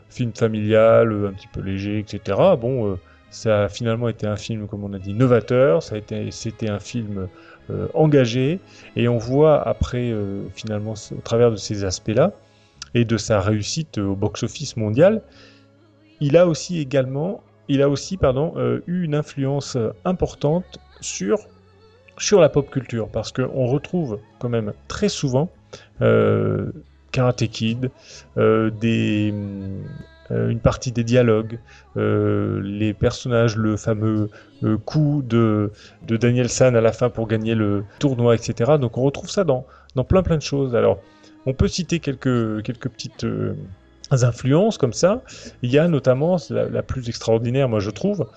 [0.10, 2.56] film familial, un petit peu léger, etc.
[2.58, 3.00] Bon,
[3.32, 5.84] ça a finalement été un film, comme on a dit, novateur.
[5.84, 7.28] Ça a été, c'était un film
[7.70, 8.60] euh, engagé,
[8.96, 12.34] et on voit après euh, finalement au travers de ces aspects-là
[12.96, 15.22] et de sa réussite au box-office mondial,
[16.20, 21.38] il a aussi également, il a aussi pardon, euh, eu une influence importante sur
[22.18, 25.50] sur la pop culture parce qu'on retrouve quand même très souvent
[27.12, 27.92] Karate Kid,
[28.36, 29.34] des,
[30.32, 31.60] une partie des dialogues,
[31.98, 34.30] euh, les personnages, le fameux
[34.64, 35.72] euh, coup de,
[36.08, 38.74] Daniel San à la fin pour gagner le tournoi, etc.
[38.80, 39.66] Donc on retrouve ça dans,
[39.96, 40.76] dans plein plein de choses.
[40.76, 41.00] Alors
[41.46, 43.56] on peut citer quelques, quelques petites euh,
[44.12, 45.22] influences comme ça.
[45.62, 48.28] Il y a notamment la, la plus extraordinaire, moi je trouve,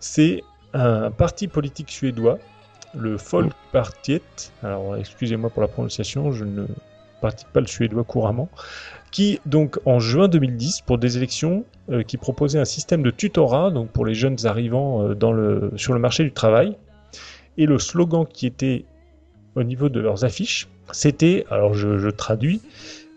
[0.00, 2.38] c'est un parti politique suédois
[2.96, 4.22] le Folkpartiet,
[4.62, 6.66] alors excusez-moi pour la prononciation, je ne
[7.20, 8.48] pratique pas le suédois couramment,
[9.14, 13.70] qui donc en juin 2010 pour des élections euh, qui proposait un système de tutorat
[13.70, 16.76] donc pour les jeunes arrivants euh, dans le, sur le marché du travail
[17.56, 18.84] et le slogan qui était
[19.54, 22.60] au niveau de leurs affiches c'était alors je, je traduis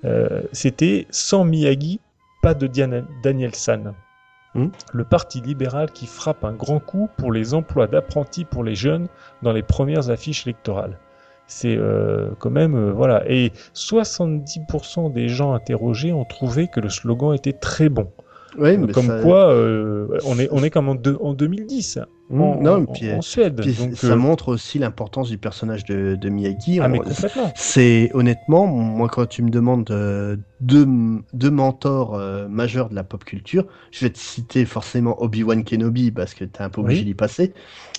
[0.06, 2.00] euh, c'était sans Miyagi
[2.43, 3.93] pas de Diana- Daniel San
[4.56, 4.70] Hmm.
[4.93, 9.08] le parti libéral qui frappe un grand coup pour les emplois d'apprentis pour les jeunes
[9.43, 10.98] dans les premières affiches électorales.
[11.48, 16.89] C'est euh, quand même euh, voilà et 70% des gens interrogés ont trouvé que le
[16.89, 18.08] slogan était très bon.
[18.58, 22.00] Ouais, Euh, mais comme ça- quoi euh, on est on est comme en, en 2010
[22.30, 23.62] Mmh, en, non, en- puis, en Suède.
[23.62, 26.82] puis Donc, ça euh, montre aussi l'importance du personnage de, de Miyagi.
[26.82, 26.89] ah.
[27.56, 29.86] C'est honnêtement, moi quand tu me demandes
[30.60, 30.88] deux,
[31.34, 36.12] deux mentors euh, majeurs de la pop culture, je vais te citer forcément Obi-Wan Kenobi
[36.12, 37.06] parce que t'es un peu obligé Oui.
[37.06, 37.54] d'y passer,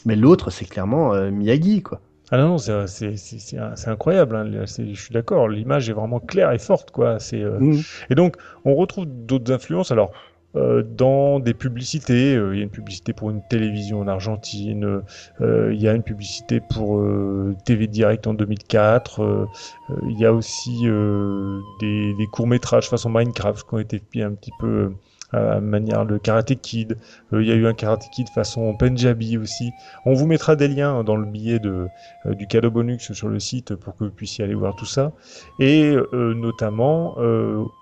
[0.04, 2.00] mais l'autre c'est clairement euh, Miyagi quoi.
[2.30, 4.36] Ah non, non, c'est c'est- c'est- c'est un- c'est incroyable.
[4.36, 4.44] hein.
[4.66, 5.48] Je suis d'accord.
[5.48, 7.18] L'image est vraiment claire et forte, quoi.
[7.18, 7.80] C'est euh, Mmh.
[8.10, 9.90] Et donc, on retrouve d'autres influences.
[9.92, 10.12] Alors,
[10.56, 15.02] euh, dans des publicités, euh, il y a une publicité pour une télévision en Argentine,
[15.40, 19.46] euh, il y a une publicité pour euh, TV Direct en 2004, euh,
[19.90, 24.32] euh, il y a aussi euh, des, des courts-métrages façon Minecraft qui ont été un
[24.32, 24.90] petit peu
[25.34, 26.96] euh, manière de Karate Kid.
[27.32, 29.70] Euh, il y a eu un Karate Kid façon Punjabi aussi.
[30.04, 31.88] On vous mettra des liens dans le billet de,
[32.26, 35.12] euh, du cadeau bonus sur le site pour que vous puissiez aller voir tout ça
[35.58, 37.16] et euh, notamment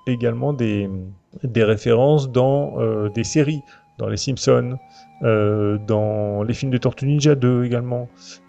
[0.06, 0.88] également des,
[1.42, 3.62] des références dans des séries,
[3.98, 4.78] dans les Simpsons,
[5.22, 8.08] euh, dans les films de Tortue Ninja 2 également,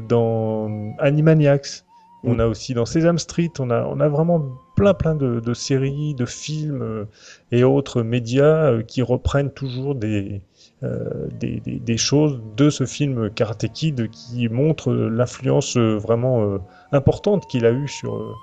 [0.10, 1.86] dans Animaniacs,
[2.28, 6.82] on a aussi dans Sesame Street, on a, vraiment plein plein de, séries, de films
[6.82, 7.06] euh,
[7.52, 10.42] et autres médias euh, qui reprennent toujours des,
[10.84, 16.60] euh, des, choses de ce film Karate Kid qui montre l'influence vraiment
[16.92, 18.36] importante qu'il a eu sur,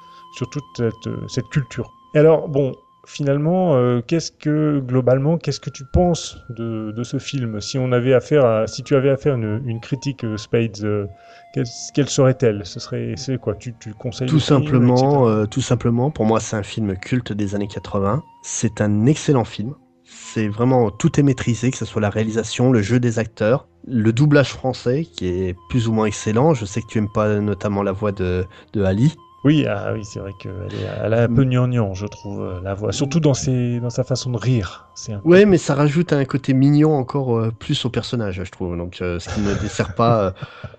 [0.51, 1.93] toute cette, cette culture.
[2.15, 2.75] Et alors, bon,
[3.07, 7.61] finalement, euh, qu'est-ce que, globalement, qu'est-ce que tu penses de, de ce film?
[7.61, 10.83] Si on avait affaire à, si tu avais à faire une, une critique euh, Spades,
[10.83, 11.07] euh,
[11.53, 12.63] quelle, quelle serait-elle?
[12.65, 13.55] Ce serait, c'est quoi?
[13.55, 17.55] Tu, tu conseilles Tout film, simplement, tout simplement, pour moi c'est un film culte des
[17.55, 18.23] années 80.
[18.43, 19.75] C'est un excellent film.
[20.05, 24.13] C'est vraiment tout est maîtrisé, que ce soit la réalisation, le jeu des acteurs, le
[24.13, 26.55] doublage français qui est plus ou moins excellent.
[26.55, 29.15] Je sais que tu aimes pas notamment la voix de, de Ali.
[29.45, 32.61] Oui, ah oui, c'est vrai qu'elle est, elle a un peu gnangnan, je trouve, euh,
[32.63, 32.93] la voix.
[32.93, 34.89] Surtout dans, ses, dans sa façon de rire.
[35.11, 35.21] Un...
[35.23, 38.75] Ouais, mais ça rajoute un côté mignon encore euh, plus au personnage, je trouve.
[38.79, 40.31] Donc, euh, ce qui ne dessert pas, euh,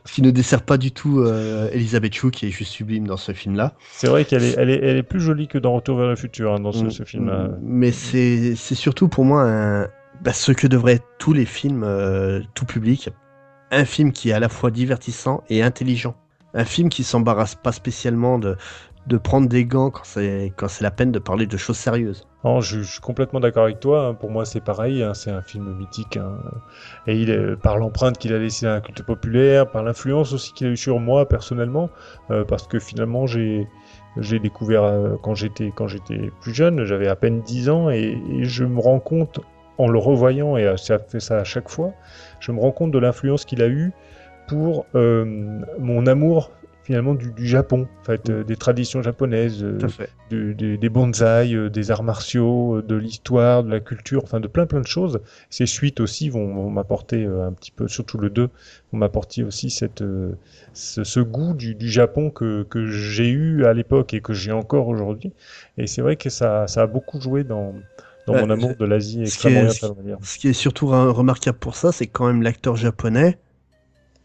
[0.05, 1.24] ce qui ne dessert pas du tout
[1.74, 3.74] Elisabeth Chou, qui est juste sublime dans ce film-là.
[3.91, 6.16] C'est vrai qu'elle est, elle est, elle est plus jolie que dans Retour vers le
[6.16, 7.49] futur, hein, dans ce, Mm, ce film-là.
[7.61, 9.84] Mais c'est, c'est surtout pour moi un,
[10.24, 11.86] bah, ce que devraient être tous les films
[12.55, 13.09] tout public.
[13.70, 16.16] Un film qui est à la fois divertissant et intelligent.
[16.56, 18.56] Un film qui s'embarrasse pas spécialement de,
[19.08, 22.26] de prendre des gants quand c'est, quand c'est la peine de parler de choses sérieuses.
[22.62, 24.08] Je, suis complètement d'accord avec toi.
[24.08, 24.14] hein.
[24.14, 25.03] Pour moi, c'est pareil.
[25.03, 25.14] hein.
[25.14, 26.18] C'est un film mythique.
[26.18, 26.38] hein.
[27.08, 30.68] Et il par l'empreinte qu'il a laissé dans la culture populaire, par l'influence aussi qu'il
[30.68, 31.89] a eu sur moi personnellement,
[32.32, 33.68] euh, parce que finalement, j'ai
[34.18, 38.18] j'ai découvert euh, quand j'étais quand j'étais plus jeune, j'avais à peine 10 ans, et,
[38.32, 39.39] et je me rends compte
[39.78, 41.91] en le revoyant, et ça fait ça à chaque fois,
[42.39, 43.91] je me rends compte de l'influence qu'il a eu
[44.48, 45.26] pour euh,
[45.80, 46.52] mon amour
[46.84, 49.91] finalement du, du Japon, en fait, euh, des traditions japonaises, euh,
[50.30, 54.39] du- du- des bonsaïs, euh, des arts martiaux, euh, de l'histoire, de la culture, enfin
[54.39, 55.20] de plein plein de choses.
[55.50, 58.50] Ces suites aussi vont, vont m'apporter euh, un petit peu, surtout le 2,
[58.91, 60.38] vont m'apporter aussi cette, euh,
[60.74, 64.52] ce, ce goût du, du Japon que, que j'ai eu à l'époque et que j'ai
[64.52, 65.34] encore aujourd'hui.
[65.78, 67.74] Et c'est vrai que ça, ça a beaucoup joué dans,
[68.28, 69.24] dans Bah, mon amour de l'Asie
[70.04, 70.20] dire.
[70.22, 73.38] Ce qui est surtout re- remarquable pour ça, c'est quand même l'acteur japonais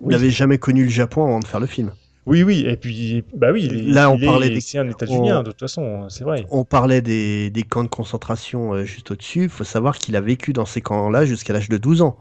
[0.01, 0.13] Oui.
[0.13, 1.91] n'avait jamais connu le Japon avant de faire le film.
[2.27, 4.89] Oui, oui, et puis, bah oui, il Là, on il est- parlait des- c'est un
[4.89, 6.47] États-Unien, on- de toute façon, c'est vrai.
[6.51, 9.45] On parlait des, des camps de concentration euh, juste au-dessus.
[9.45, 12.19] Il faut savoir qu'il a vécu dans ces camps-là jusqu'à l'âge de 12 ans.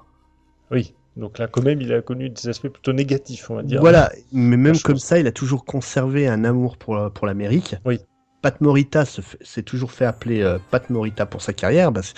[0.72, 3.82] Oui, donc là, quand même, il a connu des aspects plutôt négatifs, on va dire.
[3.82, 4.84] Voilà, mais même chose.
[4.84, 7.76] comme ça, il a toujours conservé un amour pour, pour l'Amérique.
[7.86, 8.00] Oui.
[8.42, 11.92] Pat Morita s'est toujours fait appeler euh, Pat Morita pour sa carrière.
[11.92, 12.14] Parce...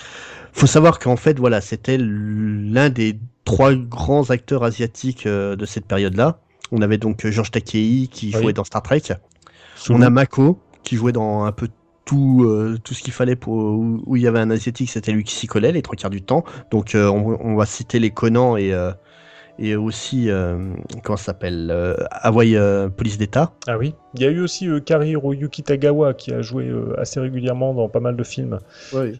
[0.52, 5.86] faut savoir qu'en fait, voilà, c'était l'un des trois grands acteurs asiatiques euh, de cette
[5.86, 6.38] période-là.
[6.70, 8.42] On avait donc euh, George Takei qui Oui.
[8.42, 9.02] jouait dans Star Trek.
[9.90, 11.68] On a Mako qui jouait dans un peu
[12.04, 15.12] tout, euh, tout ce qu'il fallait pour où, où il y avait un asiatique, c'était
[15.12, 16.44] lui qui s'y collait les trois quarts du temps.
[16.70, 18.90] Donc euh, on, on va citer les Conan et euh,
[19.58, 20.72] et aussi euh,
[21.04, 23.52] comment ça s'appelle euh, Hawaii euh, Police d'État.
[23.68, 23.94] Ah oui.
[24.14, 27.74] Il y a eu aussi euh, Karihiro Yuki Tagawa qui a joué euh, assez régulièrement
[27.74, 28.58] dans pas mal de films.
[28.94, 29.12] Euh,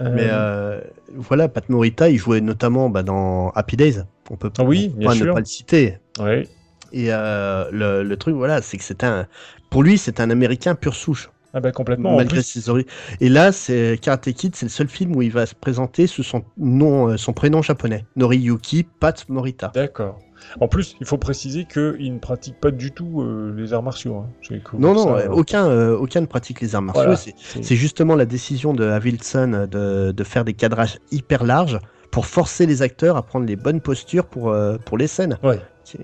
[0.00, 0.80] Mais euh,
[1.14, 4.02] voilà, Pat Morita, il jouait notamment bah, dans Happy Days.
[4.30, 5.98] On peut Ah oui, on peut pas ne pas le citer.
[6.18, 6.48] ouais.
[6.92, 9.26] Et euh, le, le truc, voilà, c'est que c'était un,
[9.70, 11.30] pour lui, c'est un Américain pur souche.
[11.56, 12.10] Ah bah complètement.
[12.12, 12.90] En malgré plus, ses origines.
[13.20, 16.22] Et là, c'est Karate Kid, c'est le seul film où il va se présenter sous
[16.22, 19.72] son nom, euh, son prénom japonais, Noriyuki Pat Morita.
[19.74, 20.18] D'accord.
[20.60, 24.16] En plus, il faut préciser qu'il ne pratique pas du tout euh, les arts martiaux.
[24.16, 24.56] hein.
[24.78, 27.04] Non, non, ça, euh, aucun, euh, aucun ne pratique les arts martiaux.
[27.04, 27.16] Voilà.
[27.16, 31.78] C'est- justement la décision de Avildsen de, de faire des cadrages hyper larges
[32.16, 35.36] pour forcer les acteurs à prendre les bonnes postures pour, euh, pour les scènes.
[35.42, 35.60] Ouais.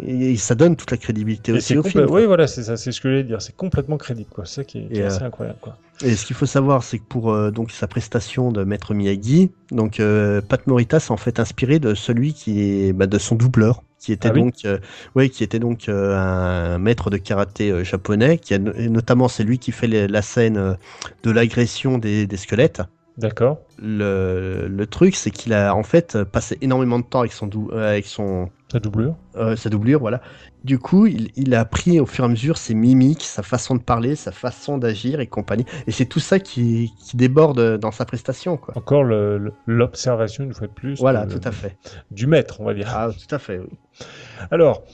[0.07, 2.07] Et, ça donne toute la crédibilité Et aussi au film.
[2.11, 3.41] Oui, voilà, c'est ça, c'est ce que je voulais dire.
[3.41, 4.45] C'est complètement crédible, quoi.
[4.45, 5.79] C'est ça qui est, qui est Et, assez euh, incroyable, quoi.
[6.05, 9.53] Et ce qu'il faut savoir, c'est que pour euh, donc sa prestation de Maître Miyagi,
[9.71, 13.35] donc euh, Pat Morita s'est en fait inspiré de celui qui est bah, de son
[13.35, 14.77] doubleur, qui était Ah oui donc euh,
[15.15, 19.29] ouais, qui était donc euh, un maître de karaté euh, japonais, qui a et notamment
[19.29, 20.75] c'est lui qui fait les- la scène euh,
[21.23, 22.83] de l'agression des, des squelettes.
[23.19, 23.59] D'accord.
[23.79, 27.71] Le, le truc, c'est qu'il a en fait passé énormément de temps avec son dou-
[27.73, 29.15] euh, avec son Ta doublure.
[29.37, 30.23] euh, sa doublure, voilà.
[30.65, 33.75] Du coup, il, il a appris au fur et à mesure ses mimiques, sa façon
[33.75, 35.67] de parler, sa façon d'agir et compagnie.
[35.87, 38.73] Et c'est tout ça qui, qui déborde dans sa prestation, quoi.
[38.79, 39.05] Encore
[39.67, 40.99] l'observation, une fois de plus.
[40.99, 41.77] Voilà, de- tout à fait.
[42.11, 42.89] Du maître, on va dire.
[42.91, 43.69] Ah, tout à fait, oui.
[44.51, 44.85] Alors,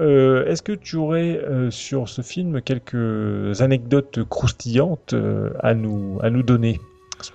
[0.00, 6.18] euh, est-ce que tu aurais euh, sur ce film quelques anecdotes croustillantes euh, à, nous,
[6.22, 6.80] à nous donner?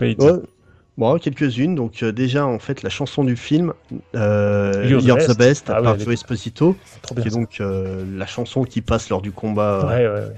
[0.01, 0.15] Ouais.
[0.97, 1.75] Bon, quelques-unes.
[1.75, 3.73] Donc, euh, déjà, en fait, la chanson du film,
[4.15, 5.39] euh, You're the You're the Best.
[5.39, 6.75] Best, Ah par elle Joe Esposito,
[7.21, 10.35] qui est donc euh, la chanson qui passe lors du combat, euh, Ouais, ouais, ouais.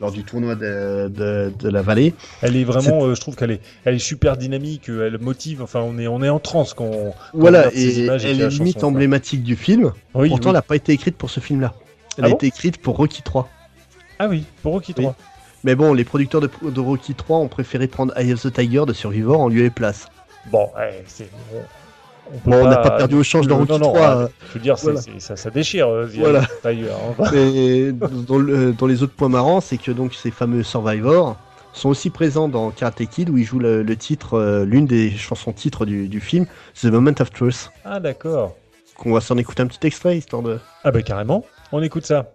[0.00, 2.14] lors du tournoi de, de, de la vallée.
[2.42, 5.98] Elle est vraiment, je trouve qu'elle est, elle est super dynamique, elle motive, enfin on
[5.98, 8.40] est, on est en transe quand on, quand on Voilà, regarde ces et images elle
[8.42, 9.92] a est limite chanson, emblématique du film.
[10.14, 10.50] Oui, Pourtant, oui.
[10.50, 11.74] elle n'a pas été écrite pour ce film-là.
[12.16, 13.48] Elle Ah a bon été écrite pour Rocky 3.
[14.20, 15.06] Ah oui, pour Rocky Oui.
[15.60, 15.64] 3.
[15.64, 18.84] Mais bon, les producteurs de, de Rocky 3 ont préféré prendre Eye of the Tiger
[18.86, 20.08] de Survivor en lieu et place.
[20.50, 21.28] Bon, ouais, c'est.
[22.44, 24.16] On, n'a pas perdu au change dans Rocky non, non, 3.
[24.16, 25.00] euh, Je veux dire, voilà.
[25.18, 25.88] ça, ça déchire.
[25.88, 26.42] euh, Voilà.
[26.62, 27.24] Tiger, hein.
[27.32, 31.36] Mais dans, le- dans les autres points marrants, c'est que donc ces fameux Survivors
[31.72, 35.10] sont aussi présents dans Karate Kid où ils jouent le, le titre, euh, l'une des
[35.10, 36.44] chansons titres du, du film,
[36.80, 37.70] The Moment of Truth.
[37.84, 38.54] Ah d'accord.
[38.96, 40.58] Qu'on va s'en écouter un petit extrait histoire de.
[40.84, 41.44] Ah bah carrément.
[41.72, 42.26] On écoute ça.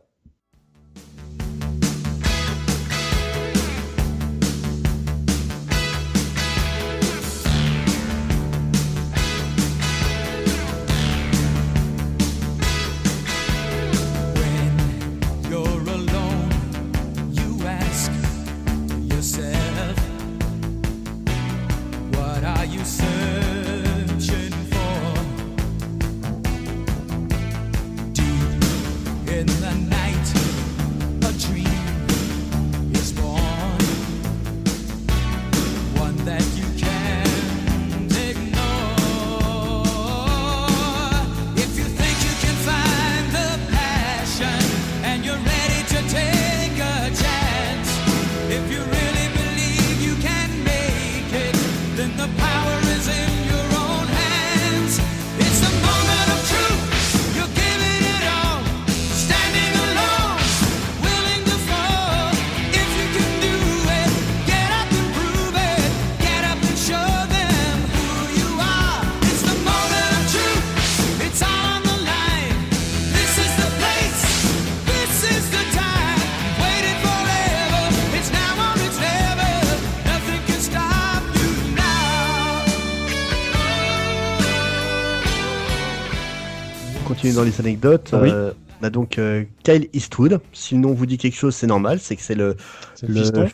[87.31, 88.13] Dans les anecdotes.
[88.13, 88.29] Oui.
[88.31, 88.51] Euh,
[88.81, 90.41] on a donc euh, Kyle Eastwood.
[90.51, 91.99] Si le nom vous dit quelque chose, c'est normal.
[92.01, 92.55] C'est que c'est le,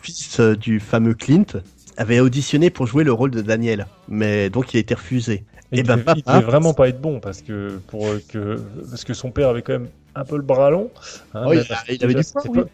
[0.01, 1.45] fils euh, du fameux Clint.
[1.97, 5.43] Avait auditionné pour jouer le rôle de Daniel, mais donc il a été refusé.
[5.71, 8.55] Et Eh ben, il, papa- devait vraiment pas être bon parce que pour que
[8.89, 10.89] parce que son père avait quand même un peu le bras long.
[11.33, 12.65] hein, Oh, il avait du poids,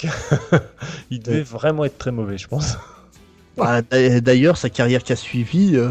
[1.09, 2.77] il devait vraiment être très mauvais, je pense.
[3.57, 5.89] Bah, d'a- D'ailleurs, sa carrière qui a suivi, euh,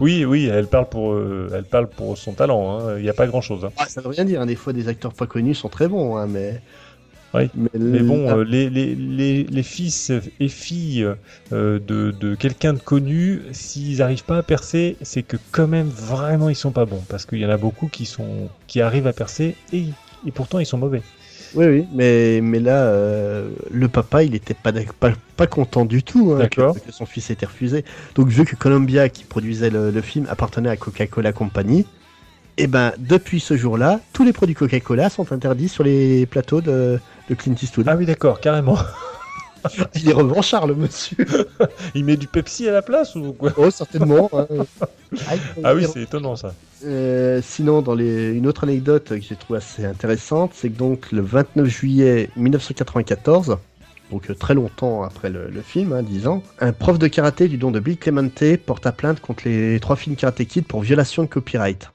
[0.00, 2.78] Oui, oui, elle parle pour, euh, elle parle pour son talent.
[2.78, 2.96] hein.
[2.98, 3.64] Il n'y a pas grand-chose.
[3.64, 3.72] hein.
[3.76, 4.40] ah, ça veut rien dire.
[4.40, 4.46] hein.
[4.46, 6.60] Des fois, des acteurs pas connus sont très bons, hein, mais.
[7.34, 7.50] Oui.
[7.54, 11.04] Mais, Mais bon, euh, les, les, les, les fils et filles
[11.50, 16.48] de, de quelqu'un de connu, s'ils n'arrivent pas à percer, c'est que quand même vraiment
[16.48, 17.02] ils sont pas bons.
[17.08, 19.86] Parce qu'il y en a beaucoup qui, sont, qui arrivent à percer et,
[20.26, 21.02] et pourtant ils sont mauvais.
[21.54, 26.02] Oui, oui, mais, mais là, euh, le papa, il était pas, pas, pas content du
[26.02, 27.84] tout hein, que, son fils ait été refusé.
[28.14, 31.86] Donc, vu que Columbia, qui produisait le, le film, appartenait à Coca-Cola Company,
[32.56, 37.00] et ben, depuis ce jour-là, tous les produits Coca-Cola sont interdits sur les plateaux de,
[37.28, 37.88] de Clint Eastwood.
[37.88, 38.78] Ah oui, d'accord, carrément.
[39.94, 41.26] Il est revanchard, le monsieur.
[41.94, 44.30] Il met du Pepsi à la place ou quoi oh, certainement.
[44.32, 44.46] hein.
[45.62, 46.52] Ah oui, c'est étonnant ça.
[46.84, 48.32] Euh, sinon, dans les...
[48.32, 53.58] une autre anecdote que j'ai trouvée assez intéressante, c'est que donc le 29 juillet 1994,
[54.10, 57.46] donc euh, très longtemps après le, le film, hein, 10 ans, un prof de karaté
[57.46, 61.22] du nom de Bill Clemente porta plainte contre les trois films Karate Kid pour violation
[61.22, 61.90] de copyright.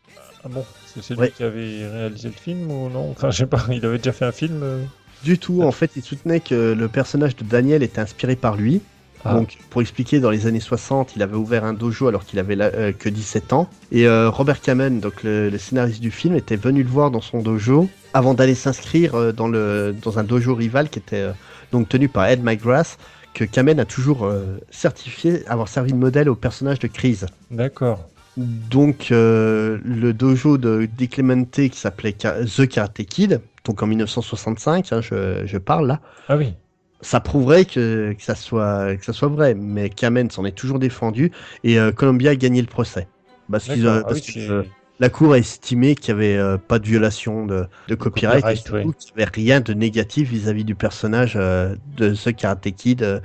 [0.46, 1.32] Ah bon C'est c'est lui Ouais.
[1.36, 3.10] qui avait réalisé le film ou non?
[3.12, 4.84] Enfin, je sais pas, il avait déjà fait un film euh
[5.24, 8.82] Du tout, en fait, il soutenait que le personnage de Daniel était inspiré par lui.
[9.26, 9.34] Ah.
[9.34, 12.56] Donc, pour expliquer, dans les années 60, il avait ouvert un dojo alors qu'il avait
[12.60, 13.70] euh, que 17 ans.
[13.92, 17.22] Et euh, Robert Kamen, donc le, le scénariste du film, était venu le voir dans
[17.22, 21.28] son dojo avant d'aller s'inscrire euh, dans, le, dans un dojo rival qui était
[21.72, 22.98] donc tenu par Ed McGrath,
[23.34, 24.28] que Kamen a toujours
[24.72, 27.20] certifié avoir servi de modèle au personnage de Chris.
[27.52, 28.10] D'accord.
[28.40, 34.94] Donc, euh, le dojo de Dick Clemente qui s'appelait The Karate Kid, donc en 1965,
[34.94, 36.56] hein, je, je parle là Ah oui.
[37.02, 40.80] ça prouverait que, que ça soit que ça soit vrai, mais Kamen s'en est toujours
[40.80, 41.32] défendu
[41.64, 43.10] et euh, Columbia a gagné le procès.
[43.52, 44.64] Parce, Ah parce oui, que euh,
[45.00, 48.56] la cour a estimé qu'il n'y avait pas de violation de, de copyright, copyright, et
[48.56, 53.22] surtout qu'il n'y avait rien de négatif vis-à-vis du personnage de ce Karate Kid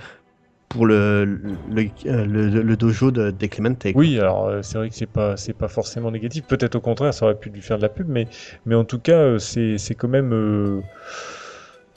[0.75, 3.83] pour le le, euh, le, le dojo de, de Clemente.
[3.93, 3.93] quoi.
[3.95, 6.45] Oui, alors euh, c'est vrai que c'est pas c'est pas forcément négatif.
[6.47, 8.27] Peut-être au contraire, ça aurait pu lui faire de la pub, mais
[8.66, 10.81] mais en tout cas, euh, c'est c'est quand même euh,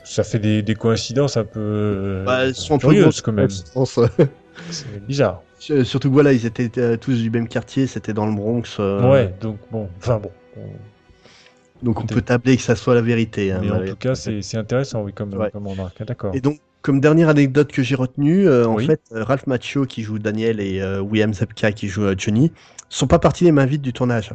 [0.04, 3.50] ça fait des, des coïncidences un peu Bah, sont curieuses quand même.
[4.70, 5.42] C'est bizarre.
[5.60, 8.78] Surtout que voilà, ils étaient tous du même quartier, c'était dans le Bronx.
[8.80, 10.32] euh, Ouais, donc bon, enfin bon.
[10.58, 13.52] on- Donc on peut tabler que ça soit la vérité.
[13.52, 15.52] hein, mais en tout cas, c'est c'est intéressant, oui, comme Ouais.
[15.52, 16.02] comme remarque.
[16.02, 16.36] hein, D'accord.
[16.36, 20.04] Et donc, comme dernière anecdote que j'ai retenue, euh, en fait, euh, Ralph Macchio qui
[20.04, 22.54] joue Daniel et euh, William Zepka qui joue Johnny
[22.88, 24.32] sont pas partis les mains vides du tournage.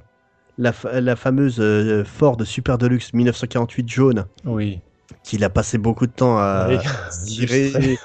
[0.59, 1.63] La, fa- la fameuse
[2.05, 4.81] Ford Super Deluxe 1948 jaune, Oui.
[5.25, 6.77] qu'il a passé beaucoup de temps à Oui.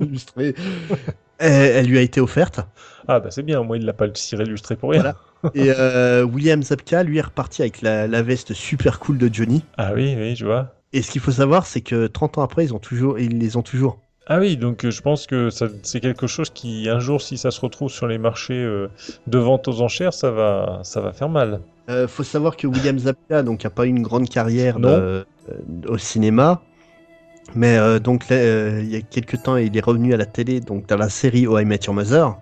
[0.00, 0.56] illustrer,
[1.38, 2.62] elle, elle lui a été offerte.
[3.06, 5.02] Ah bah c'est bien, moins il l'a pas tiré illustré pour rien.
[5.02, 5.16] Voilà.
[5.54, 9.62] Et euh, William Zepka, lui, est reparti avec la, la veste super cool de Johnny.
[9.76, 10.74] Ah oui, oui, je vois.
[10.94, 13.56] Et ce qu'il faut savoir, c'est que 30 ans après, ils, ont toujours, ils les
[13.56, 13.98] ont toujours.
[14.28, 17.50] Ah oui, donc euh, je pense que c'est quelque chose qui, un jour, si ça
[17.50, 18.88] se retrouve sur les marchés euh,
[19.26, 21.60] de vente aux enchères, ça va, ça va faire mal.
[21.90, 25.24] Euh, faut savoir que William Zabka donc a pas eu une grande carrière euh,
[25.88, 26.62] au cinéma,
[27.54, 30.86] mais donc là, il y a quelques temps il est revenu à la télé donc
[30.86, 32.38] dans la série Oh I Met Your Mother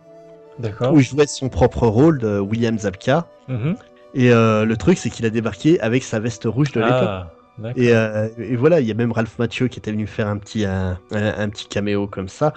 [0.61, 0.93] D'accord.
[0.93, 3.75] où il jouait son propre rôle de William Zabka Mhm.
[4.15, 6.97] et euh, le truc c'est qu'il a débarqué avec sa veste rouge de l'époque.
[7.03, 7.42] Ah, d'accord.
[7.77, 10.39] Et, euh, et voilà, il y a même Ralph Macchio qui était venu faire un
[10.39, 12.53] petit, un, un- petit caméo comme ça.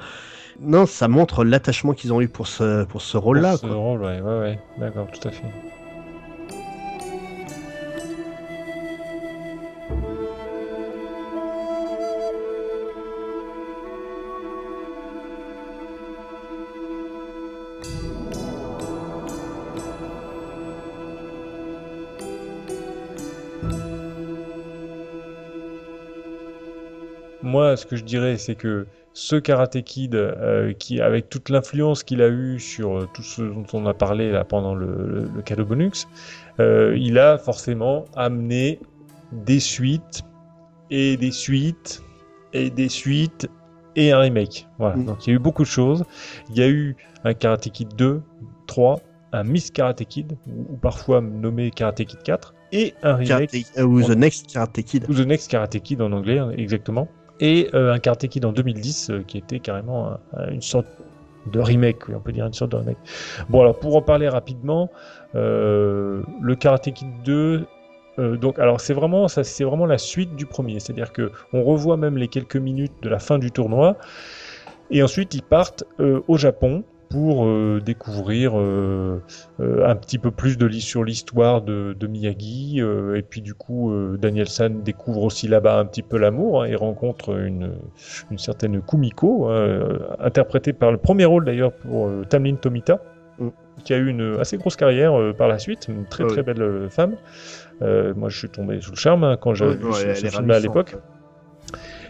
[0.61, 3.51] Non, ça montre l'attachement qu'ils ont eu pour ce, pour ce rôle-là.
[3.51, 3.75] Pour ce quoi.
[3.75, 4.59] rôle, ouais, ouais, ouais.
[4.77, 5.47] D'accord, tout à fait.
[27.75, 32.03] Moi, ce que je dirais, c'est que ce Karate Kid, euh, qui, avec toute l'influence
[32.03, 35.29] qu'il a eu sur euh, tout ce dont on a parlé là pendant le, le,
[35.35, 36.07] le cadeau bonus,
[36.61, 38.79] euh, il a forcément amené
[39.33, 40.23] des suites
[40.89, 42.01] et des suites
[42.53, 43.49] et des suites
[43.97, 44.69] et un remake.
[44.79, 44.95] Voilà.
[44.95, 45.03] Mm.
[45.05, 46.05] Donc il y a eu beaucoup de choses.
[46.49, 46.95] Il y a eu
[47.25, 48.21] un Karate Kid 2,
[48.67, 49.01] 3,
[49.33, 54.01] un Miss Karate Kid, ou, parfois nommé Karate Kid 4, et un remake Karate- ou
[54.01, 55.09] The Next Karate Kid.
[55.09, 57.09] ou The Next Karate Kid en anglais, hein, exactement.
[57.39, 60.87] Et euh, un Karate Kid en 2010 euh, qui était carrément un- une sorte
[61.51, 62.97] de remake, oui, on peut dire une sorte de remake.
[63.49, 64.89] Bon, alors pour en parler rapidement,
[65.35, 67.65] euh, le Karate Kid 2.
[68.17, 71.63] euh, donc, alors c'est vraiment ça, c'est vraiment la suite du premier, c'est-à-dire que on
[71.63, 73.97] revoit même les quelques minutes de la fin du tournoi,
[74.89, 76.83] et ensuite ils partent euh, au Japon
[77.15, 79.21] pour euh, découvrir euh,
[79.61, 82.79] euh, un petit peu plus de sur l'histoire de, de Miyagi.
[82.79, 86.75] et puis du coup, Daniel San découvre aussi là-bas un petit peu l'amour hein, et
[86.75, 87.71] rencontre une,
[88.31, 92.99] une certaine Kumiko, euh, interprétée par le premier rôle d'ailleurs pour Tamlin Tomita,
[93.37, 93.49] Mm.
[93.83, 96.37] qui a eu une assez grosse carrière euh, par la suite, une très Ah très
[96.37, 96.43] oui.
[96.45, 97.15] belle euh, femme.
[97.81, 100.27] Euh, moi, je suis tombé sous le charme hein, quand j'avais Ouais, vu ouais, ce,
[100.27, 100.95] film à l'époque.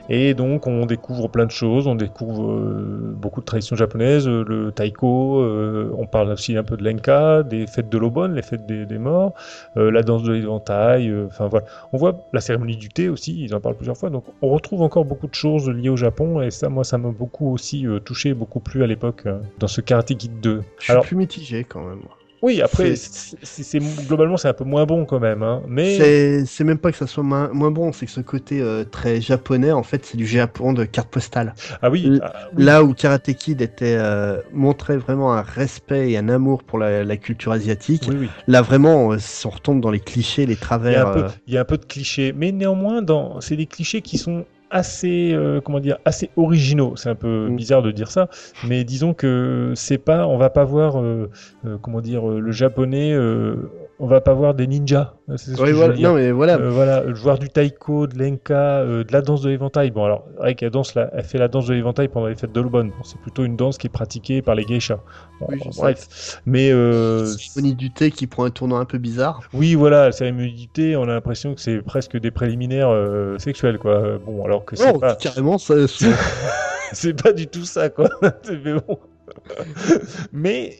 [0.10, 4.44] Et donc on découvre plein de choses, on découvre euh, beaucoup de traditions japonaises, euh,
[4.48, 8.44] le taiko, euh, on parle aussi un peu de l'enka, des fêtes de l'obon, les
[8.44, 9.34] fêtes des, des morts,
[9.78, 11.66] euh, la danse de l'éventail, enfin voilà.
[11.92, 14.84] On voit la cérémonie du thé aussi, ils en parlent plusieurs fois, donc on retrouve
[14.84, 18.34] encore beaucoup de choses liées au Japon, et ça moi ça m'a beaucoup aussi touché,
[18.34, 19.28] beaucoup plu à l'époque
[19.60, 20.62] dans ce Karate Kid 2.
[20.78, 22.02] Je suis Alors plus mitigé quand même.
[22.46, 25.98] Oui, après, c'est- globalement c'est un peu moins bon quand même, hein, mais...
[26.46, 29.22] C'est même pas que ça soit moins, moins bon, c'est que ce côté euh, très
[29.22, 31.54] japonais, en fait, c'est du Japon de carte postale.
[31.82, 32.64] Ah oui, L- ah, oui.
[32.64, 37.04] Là où Karate Kid était euh, montrait vraiment un respect et un amour pour la,
[37.04, 38.30] la culture asiatique, oui, oui.
[38.48, 40.56] là vraiment, euh, on retombe dans les clichés, les
[40.88, 41.08] Il y, a travers.
[41.08, 43.66] un peu, euh, il y a un peu de clichés, mais néanmoins, dans, c'est des
[43.66, 44.46] clichés qui sont
[44.76, 46.96] assez, euh, comment dire, assez originaux.
[46.98, 47.56] C'est un peu Mm.
[47.56, 48.28] bizarre de dire ça,
[48.68, 51.30] mais disons que c'est pas, on va pas voir, euh,
[51.66, 53.14] euh, comment dire, le japonais,
[54.00, 55.14] on va pas voir des ninjas.
[55.38, 55.94] C'est ce que oui, je veux voilà.
[55.94, 56.10] dire.
[56.10, 56.58] Non mais voilà.
[56.58, 59.92] Euh, voilà, euh, voir du taiko, de l'enka, euh, de la danse de l'éventail.
[59.92, 60.26] Bon, alors,
[60.58, 62.90] qu'elle danse la- elle fait la danse de l'éventail pendant les fêtes de l'Aubonne.
[62.90, 65.00] Bon, c'est plutôt une danse qui est pratiquée par les geishas.
[65.40, 66.42] Bon, Oui, je bref.
[66.46, 69.40] Mais, euh, Cérémonie du thé qui prend un tournant un peu bizarre.
[69.54, 73.38] oui, voilà, la cérémonie du thé, on a l'impression que c'est presque des préliminaires euh,
[73.38, 73.92] sexuels, quoi.
[73.94, 75.76] Euh, Bon, alors que c'est Non, pas, carrément, ça.
[76.94, 78.10] c'est pas du tout ça, quoi.
[78.64, 79.00] mais bon.
[80.34, 80.76] mais,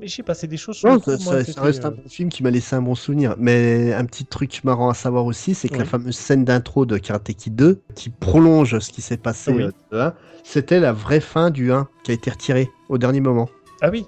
[0.00, 0.76] mais je sais pas, c'est des choses.
[0.78, 2.82] sur Non, ça, moi, ça- ça reste euh, un bon film qui m'a laissé un
[2.82, 3.34] bon souvenir.
[3.38, 6.98] Mais un petit truc marrant à savoir aussi, c'est que la fameuse scène d'intro de
[6.98, 9.62] Karate Kid 2, qui prolonge ce qui s'est passé Oui.
[9.64, 13.20] euh, de 1, c'était la vraie fin du 1 qui a été retirée au dernier
[13.20, 13.48] moment.
[13.82, 14.06] Ah oui,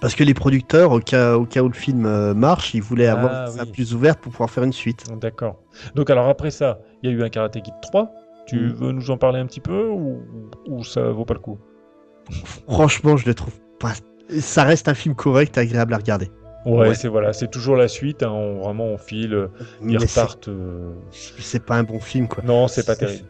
[0.00, 3.08] Parce que les producteurs, au cas, au cas où le film euh, marche, ils voulaient
[3.08, 3.72] avoir Ah, oui.
[3.72, 5.04] plus ouverte pour pouvoir faire une suite.
[5.20, 5.56] d'accord.
[5.94, 8.10] Donc, alors après ça, il y a eu un Karate Kid 3.
[8.46, 8.72] Tu Mm.
[8.74, 10.22] veux nous en parler un petit peu ou,
[10.68, 11.58] ou ça vaut pas le coup?
[12.68, 13.92] Franchement, je le trouve pas.
[14.40, 16.30] Ça reste un film correct agréable à regarder.
[16.66, 16.94] Ouais, Ouais.
[16.94, 18.22] c'est voilà, c'est toujours la suite.
[18.22, 19.46] hein, on, vraiment, on file, euh,
[19.82, 20.48] ils Mais c'est repartent.
[20.48, 22.42] euh, c'est pas un bon film, quoi.
[22.44, 23.24] Non, c'est pas terrible.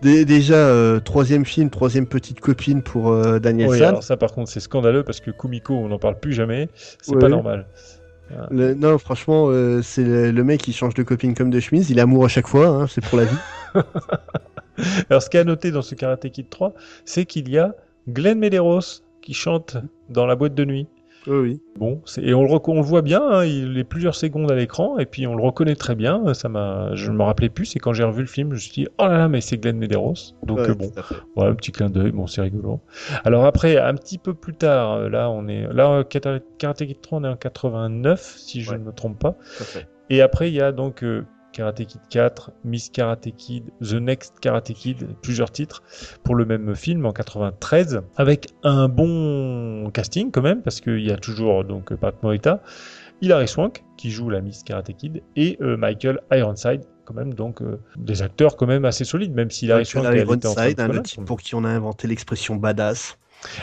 [0.00, 3.88] Dé- Déjà, euh, troisième film, troisième petite copine pour euh, Daniel Oui, San.
[3.88, 6.68] alors ça, par contre, c'est scandaleux parce que Kumiko, on n'en parle plus jamais.
[7.02, 7.18] C'est Ouais.
[7.20, 7.66] pas normal.
[8.50, 11.90] Le- non, franchement, euh, c'est le, le mec qui change de copine comme de chemise.
[11.90, 13.36] Il est amoureux à chaque fois, hein, c'est pour la vie.
[15.10, 16.72] Alors, ce qui est à noter dans ce Karate Kid 3,
[17.04, 17.74] c'est qu'il y a
[18.08, 19.76] Glenn Medeiros qui chante
[20.08, 20.86] dans la boîte de nuit.
[21.26, 21.60] Oui, oui.
[21.78, 24.54] Bon, c'est- et on le, on le voit bien, hein, il est plusieurs secondes à
[24.54, 26.32] l'écran, et puis on le reconnaît très bien.
[26.32, 28.58] Ça m'a, je ne me rappelais plus, c'est quand j'ai revu le film, je me
[28.58, 30.14] suis dit, oh là là, mais c'est Glenn Medeiros.
[30.44, 31.16] Donc Ouais, euh, bon, tout à fait.
[31.36, 32.80] ouais, un petit clin d'œil, bon, c'est rigolo.
[33.26, 37.18] Alors après, un petit peu plus tard, euh, là, on est, là, Karate Kid 3,
[37.18, 38.78] on est en 89, si je Ouais.
[38.78, 39.36] ne me trompe pas.
[40.08, 41.26] Et après, il y a donc euh,
[41.58, 45.82] Karate Kid 4, Miss Karate Kid, The Next Karate Kid, plusieurs titres
[46.22, 51.10] pour le même film en 93, avec un bon casting quand même, parce qu'il y
[51.10, 52.62] a toujours donc Pat Morita,
[53.22, 57.60] Hilary Swank qui joue la Miss Karate Kid et euh, Michael Ironside quand même, donc
[57.60, 61.02] euh, des acteurs quand même assez solides, même si Hilary Swank de Ironside, hein, le
[61.02, 63.18] type pour qui on a inventé l'expression badass.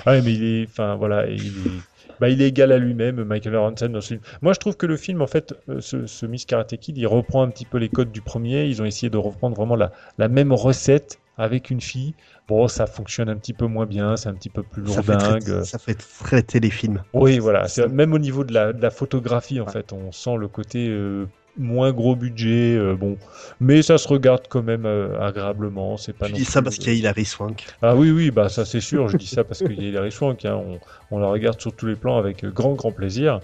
[0.05, 3.23] Ah Ouais, mais il est, enfin voilà, il est, bah, il est égal à lui-même,
[3.23, 4.21] Michael Aronson dans ce film.
[4.41, 7.07] Moi, je trouve que le film, en fait, euh, ce, ce Miss Karate Kid, il
[7.07, 8.65] reprend un petit peu les codes du premier.
[8.65, 12.13] Ils ont essayé de reprendre vraiment la, la même recette avec une fille.
[12.47, 15.17] Bon, ça fonctionne un petit peu moins bien, c'est un petit peu plus Ça fait,
[15.17, 15.63] très, lourdingue.
[15.63, 17.01] ça fait très téléfilm.
[17.13, 17.65] Oui, voilà.
[17.91, 21.25] Même au niveau de la, de la photographie, en fait, on sent le côté euh,
[21.57, 22.75] moins gros budget.
[22.75, 23.17] euh, bon,
[23.59, 25.97] mais ça se regarde quand même euh, agréablement.
[25.97, 27.65] C'est pas Je non dis ça parce euh, qu'il y a Hilary Swank.
[27.81, 30.11] ah oui, oui, bah ça c'est sûr, je dis ça parce qu'il y a Hilary
[30.11, 30.79] Swank, hein, on,
[31.11, 33.39] on la regarde sur tous les plans avec grand grand plaisir,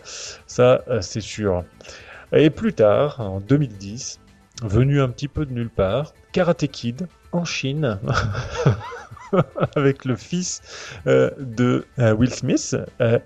[0.47, 1.63] ça c'est sûr.
[2.33, 4.19] Et plus tard, en 2010,
[4.63, 7.99] venu un petit peu de nulle part, Karate Kid en Chine,
[9.75, 10.61] avec le fils
[11.05, 12.75] de Will Smith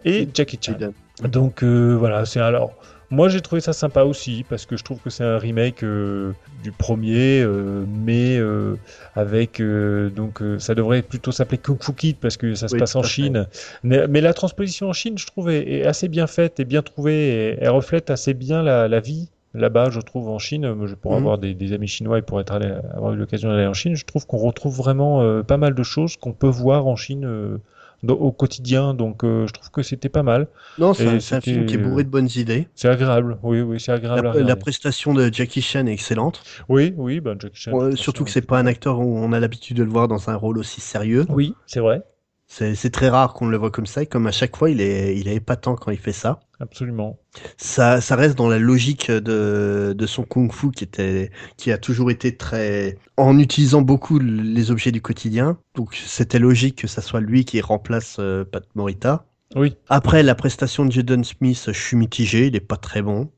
[0.05, 0.77] et Jackie Chan.
[1.23, 2.73] Donc voilà, c'est alors.
[3.11, 6.33] Moi j'ai trouvé ça sympa aussi parce que je trouve que c'est un remake euh,
[6.47, 8.77] du premier, euh, mais euh,
[9.13, 12.95] avec donc ça devrait plutôt s'appeler Kung Fu Kid parce que ça se Oui, passe
[12.95, 13.03] en.
[13.03, 13.47] Chine.
[13.83, 16.81] Mais, mais la transposition en Chine, je trouve, est, est assez bien faite et bien
[16.81, 17.27] trouvée.
[17.53, 20.75] Et elle reflète assez bien la, la vie là-bas, je trouve, en Chine.
[21.01, 21.19] Pourrais Mhm.
[21.19, 23.95] avoir des, des amis chinois et pour être allé, avoir eu l'occasion d'aller en Chine.
[23.95, 27.25] Je trouve qu'on retrouve vraiment euh, pas mal de choses qu'on peut voir en Chine.
[27.25, 27.57] euh,
[28.05, 30.47] dans- au quotidien, donc euh, je trouve que c'était pas mal.
[30.77, 32.67] Non, c'est un, film qui est bourré de bonnes idées.
[32.75, 36.43] C'est agréable, oui, oui, c'est agréable La, prestation de Jackie Chan est excellente.
[36.69, 37.95] Oui, oui, ben Jackie Chan.
[37.95, 40.35] surtout que c'est pas un acteur où on a l'habitude de le voir dans un
[40.35, 41.25] rôle aussi sérieux.
[41.29, 42.03] Oui, c'est vrai.
[42.47, 45.17] C'est très rare qu'on le voit comme ça, et comme à chaque fois, il est,
[45.17, 46.39] il est épatant quand il fait ça.
[46.59, 47.19] Absolument.
[47.57, 52.11] Ça, ça reste dans la logique de, de son kung-fu qui était, qui a toujours
[52.11, 55.57] été très, en utilisant beaucoup les objets du quotidien.
[55.73, 59.25] Donc c'était logique que ça soit lui qui remplace euh, Pat Morita.
[59.55, 59.75] Oui.
[59.89, 63.31] Après la prestation de Jaden Smith, je suis mitigé, il est pas très bon.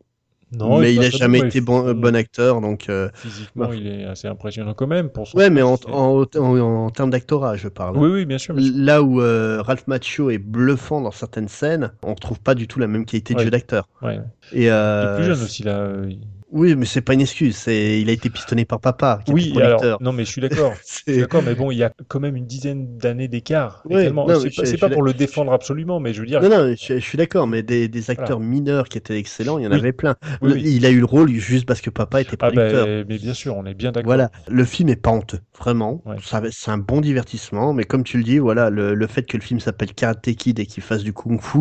[0.53, 2.89] Non, mais il passe a pas jamais été bon, bon acteur, donc.
[2.89, 5.37] euh, Physiquement, il est assez impressionnant quand même pour son.
[5.37, 7.97] Ouais, mais en, c'est- en, en, en termes d'actorat, je parle.
[7.97, 8.55] Oui, oui, bien sûr.
[8.55, 8.73] bien sûr.
[8.77, 12.79] Là où euh, Ralph Macchio est bluffant dans certaines scènes, on retrouve pas du tout
[12.79, 13.89] la même qualité de jeu d'acteur.
[14.01, 14.19] Ouais.
[14.53, 15.79] Et Il est euh, plus jeune aussi là.
[15.79, 17.55] euh, il- Oui, mais c'est pas une excuse.
[17.57, 20.77] C'est, il a été pistonné par papa, qui Oui, alors, non, mais je suis d'accord.
[20.81, 23.83] Je suis C'est- d'accord, mais bon, il y a quand même une dizaine d'années d'écart.
[23.89, 23.97] Non,
[24.39, 26.41] c'est pas, pas pour le défendre absolument, mais je veux dire.
[26.41, 29.65] Non, non, je, je suis d'accord, mais des, des acteurs mineurs qui étaient excellents, il
[29.65, 29.77] y en Oui.
[29.79, 30.15] avait plein.
[30.41, 30.63] Oui, Le- oui.
[30.75, 32.85] Il a eu le rôle juste parce que papa était Ah producteur.
[32.87, 34.07] ben, mais bien sûr, on est bien d'accord.
[34.07, 36.01] Voilà, le film est pas honteux, vraiment.
[36.05, 36.17] Ouais.
[36.51, 39.43] C'est un bon divertissement, mais comme tu le dis, voilà, le, le fait que le
[39.43, 41.59] film s'appelle Karate Kid et qu'il fasse du kung-fu,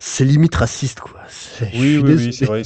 [0.00, 1.20] c'est limite raciste, quoi.
[1.72, 2.62] Oui, oui, oui, c'est vrai.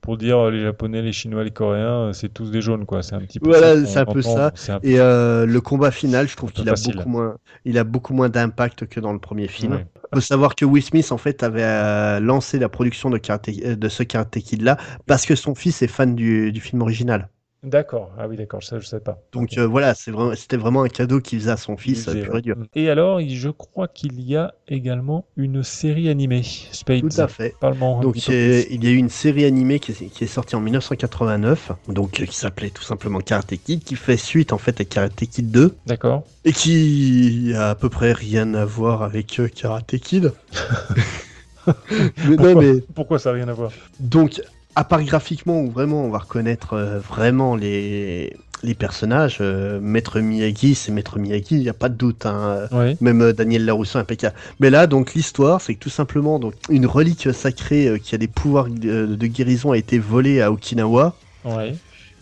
[0.00, 3.02] Pour dire euh, les Japonais, les Chinois, les Coréens, euh, c'est tous des jaunes, quoi.
[3.02, 3.50] C'est un petit peu.
[3.50, 4.46] Voilà, ça c'est un peu ça.
[4.46, 4.50] Un-
[4.82, 7.36] Et euh, le combat final, je trouve qu'il a beaucoup moins,
[7.66, 9.72] il a beaucoup moins d'impact que dans le premier film.
[9.74, 9.86] Ouais.
[10.14, 13.76] faut savoir que Will Smith en fait avait euh, lancé la production de, Karate- euh,
[13.76, 14.76] de ce Karate Kid là
[15.06, 17.28] parce que son fils est fan du, du film original.
[17.62, 18.10] D'accord.
[18.18, 18.62] Ah oui, d'accord.
[18.62, 19.18] Ça, je sais pas.
[19.32, 22.36] Donc euh, voilà, vraiment, c'était vraiment un cadeau qu'il faisait à son Il fils, pur
[22.36, 22.56] et dur.
[22.74, 27.00] Et alors, je crois qu'il y a également une série animée, Spades.
[27.00, 27.54] Tout à fait.
[28.00, 30.60] Donc euh, il y a eu une série animée qui est, qui est sortie en
[30.60, 34.84] 1989, donc euh, qui s'appelait tout simplement Karate Kid, qui fait suite en fait à
[34.84, 36.24] Karate Kid 2 D'accord.
[36.44, 40.32] et qui a à peu près rien à voir avec euh, Karate Kid.
[41.66, 43.72] mais non Pourquoi, mais pourquoi ça n'a rien à voir?
[43.98, 44.40] Donc,
[44.76, 50.20] à part graphiquement, où vraiment on va reconnaître euh, vraiment les, les personnages, euh, Maître
[50.20, 52.26] Miyagi, c'est Maître Miyagi, il n'y a pas de doute.
[52.26, 52.68] hein.
[52.72, 52.96] Oui.
[53.00, 54.34] Même euh, Daniel Larousseau, impeccable.
[54.60, 58.18] Mais là, donc, l'histoire, c'est que tout simplement, donc, une relique sacrée euh, qui a
[58.18, 61.16] des pouvoirs euh, de guérison a été volée à Okinawa.
[61.44, 61.74] Ouais.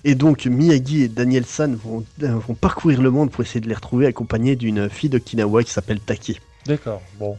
[0.04, 3.68] Et donc, Miyagi et Daniel San vont, euh, vont parcourir le monde pour essayer de
[3.68, 6.38] les retrouver, accompagnés d'une fille d'Okinawa qui s'appelle Taki.
[6.66, 7.02] D'accord.
[7.18, 7.36] Bon.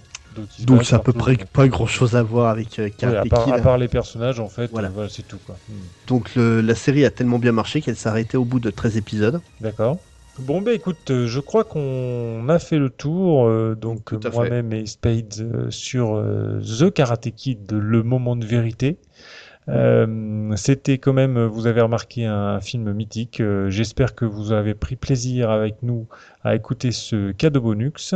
[0.65, 3.45] Donc, c'est à peu près pas grand chose à voir avec euh, Karate à, part,
[3.45, 3.53] Kid.
[3.53, 4.87] à part les personnages, en fait, Voilà.
[4.87, 5.55] euh, voilà, c'est tout, quoi.
[5.69, 5.73] Hmm.
[6.07, 8.97] Donc le- la série a tellement bien marché qu'elle s'est arrêtée au bout de 13
[8.97, 9.41] épisodes.
[9.61, 9.97] D'accord.
[10.39, 14.85] Bon, ben écoute, euh, je crois qu'on a fait le tour, euh, donc moi-même et
[14.85, 16.23] Spades, sur
[16.79, 18.97] The Karate Kid, le moment de vérité.
[19.67, 23.39] Euh, C'était quand même, vous avez remarqué, un film mythique.
[23.39, 26.07] Euh, J'espère que vous avez pris plaisir avec nous
[26.43, 28.15] à écouter ce cadeau bonus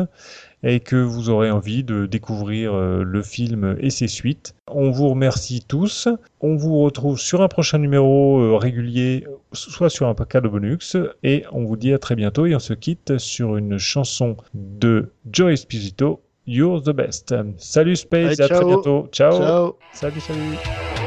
[0.64, 4.56] et que vous aurez envie de découvrir euh, le film et ses suites.
[4.68, 6.08] On vous remercie tous.
[6.42, 11.44] On vous retrouve sur un prochain numéro euh, régulier, soit sur un cadeau bonus, et
[11.52, 15.54] on vous dit à très bientôt et on se quitte sur une chanson de Joe
[15.54, 17.34] Esposito, You're the best.
[17.58, 19.08] Salut Space, Allez, à très bientôt.
[19.12, 19.32] Ciao.
[19.32, 19.78] Ciao.
[19.94, 21.03] Salut, salut.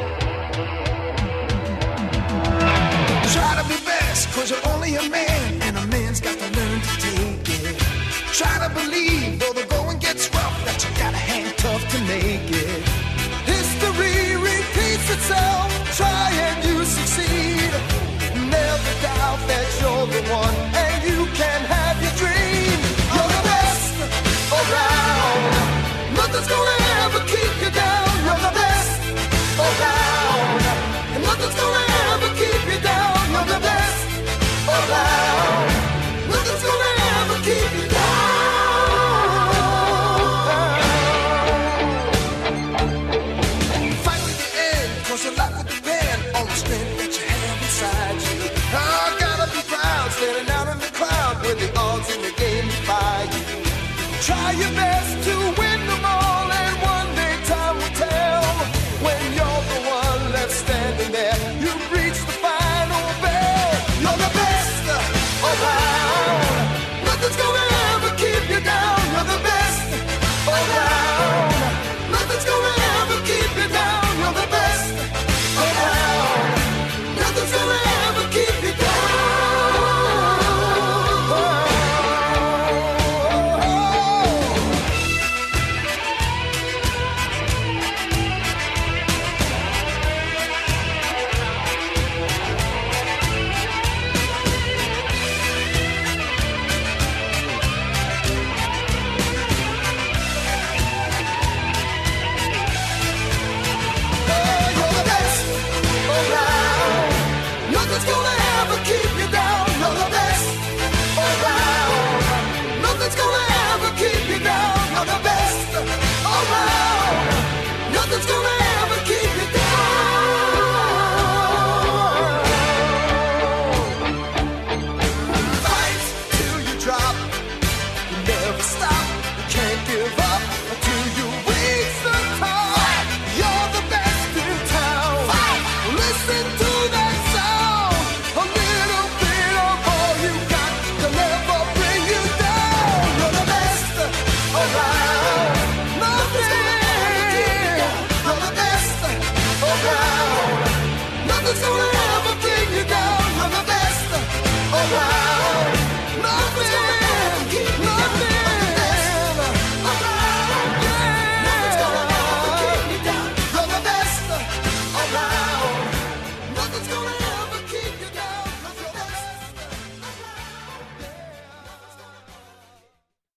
[8.37, 12.45] Try to believe, though the going gets rough, that you gotta hang tough to make
[12.53, 12.83] it.
[13.49, 17.73] History repeats itself, try and you succeed.
[18.37, 20.76] Never doubt that you're the one,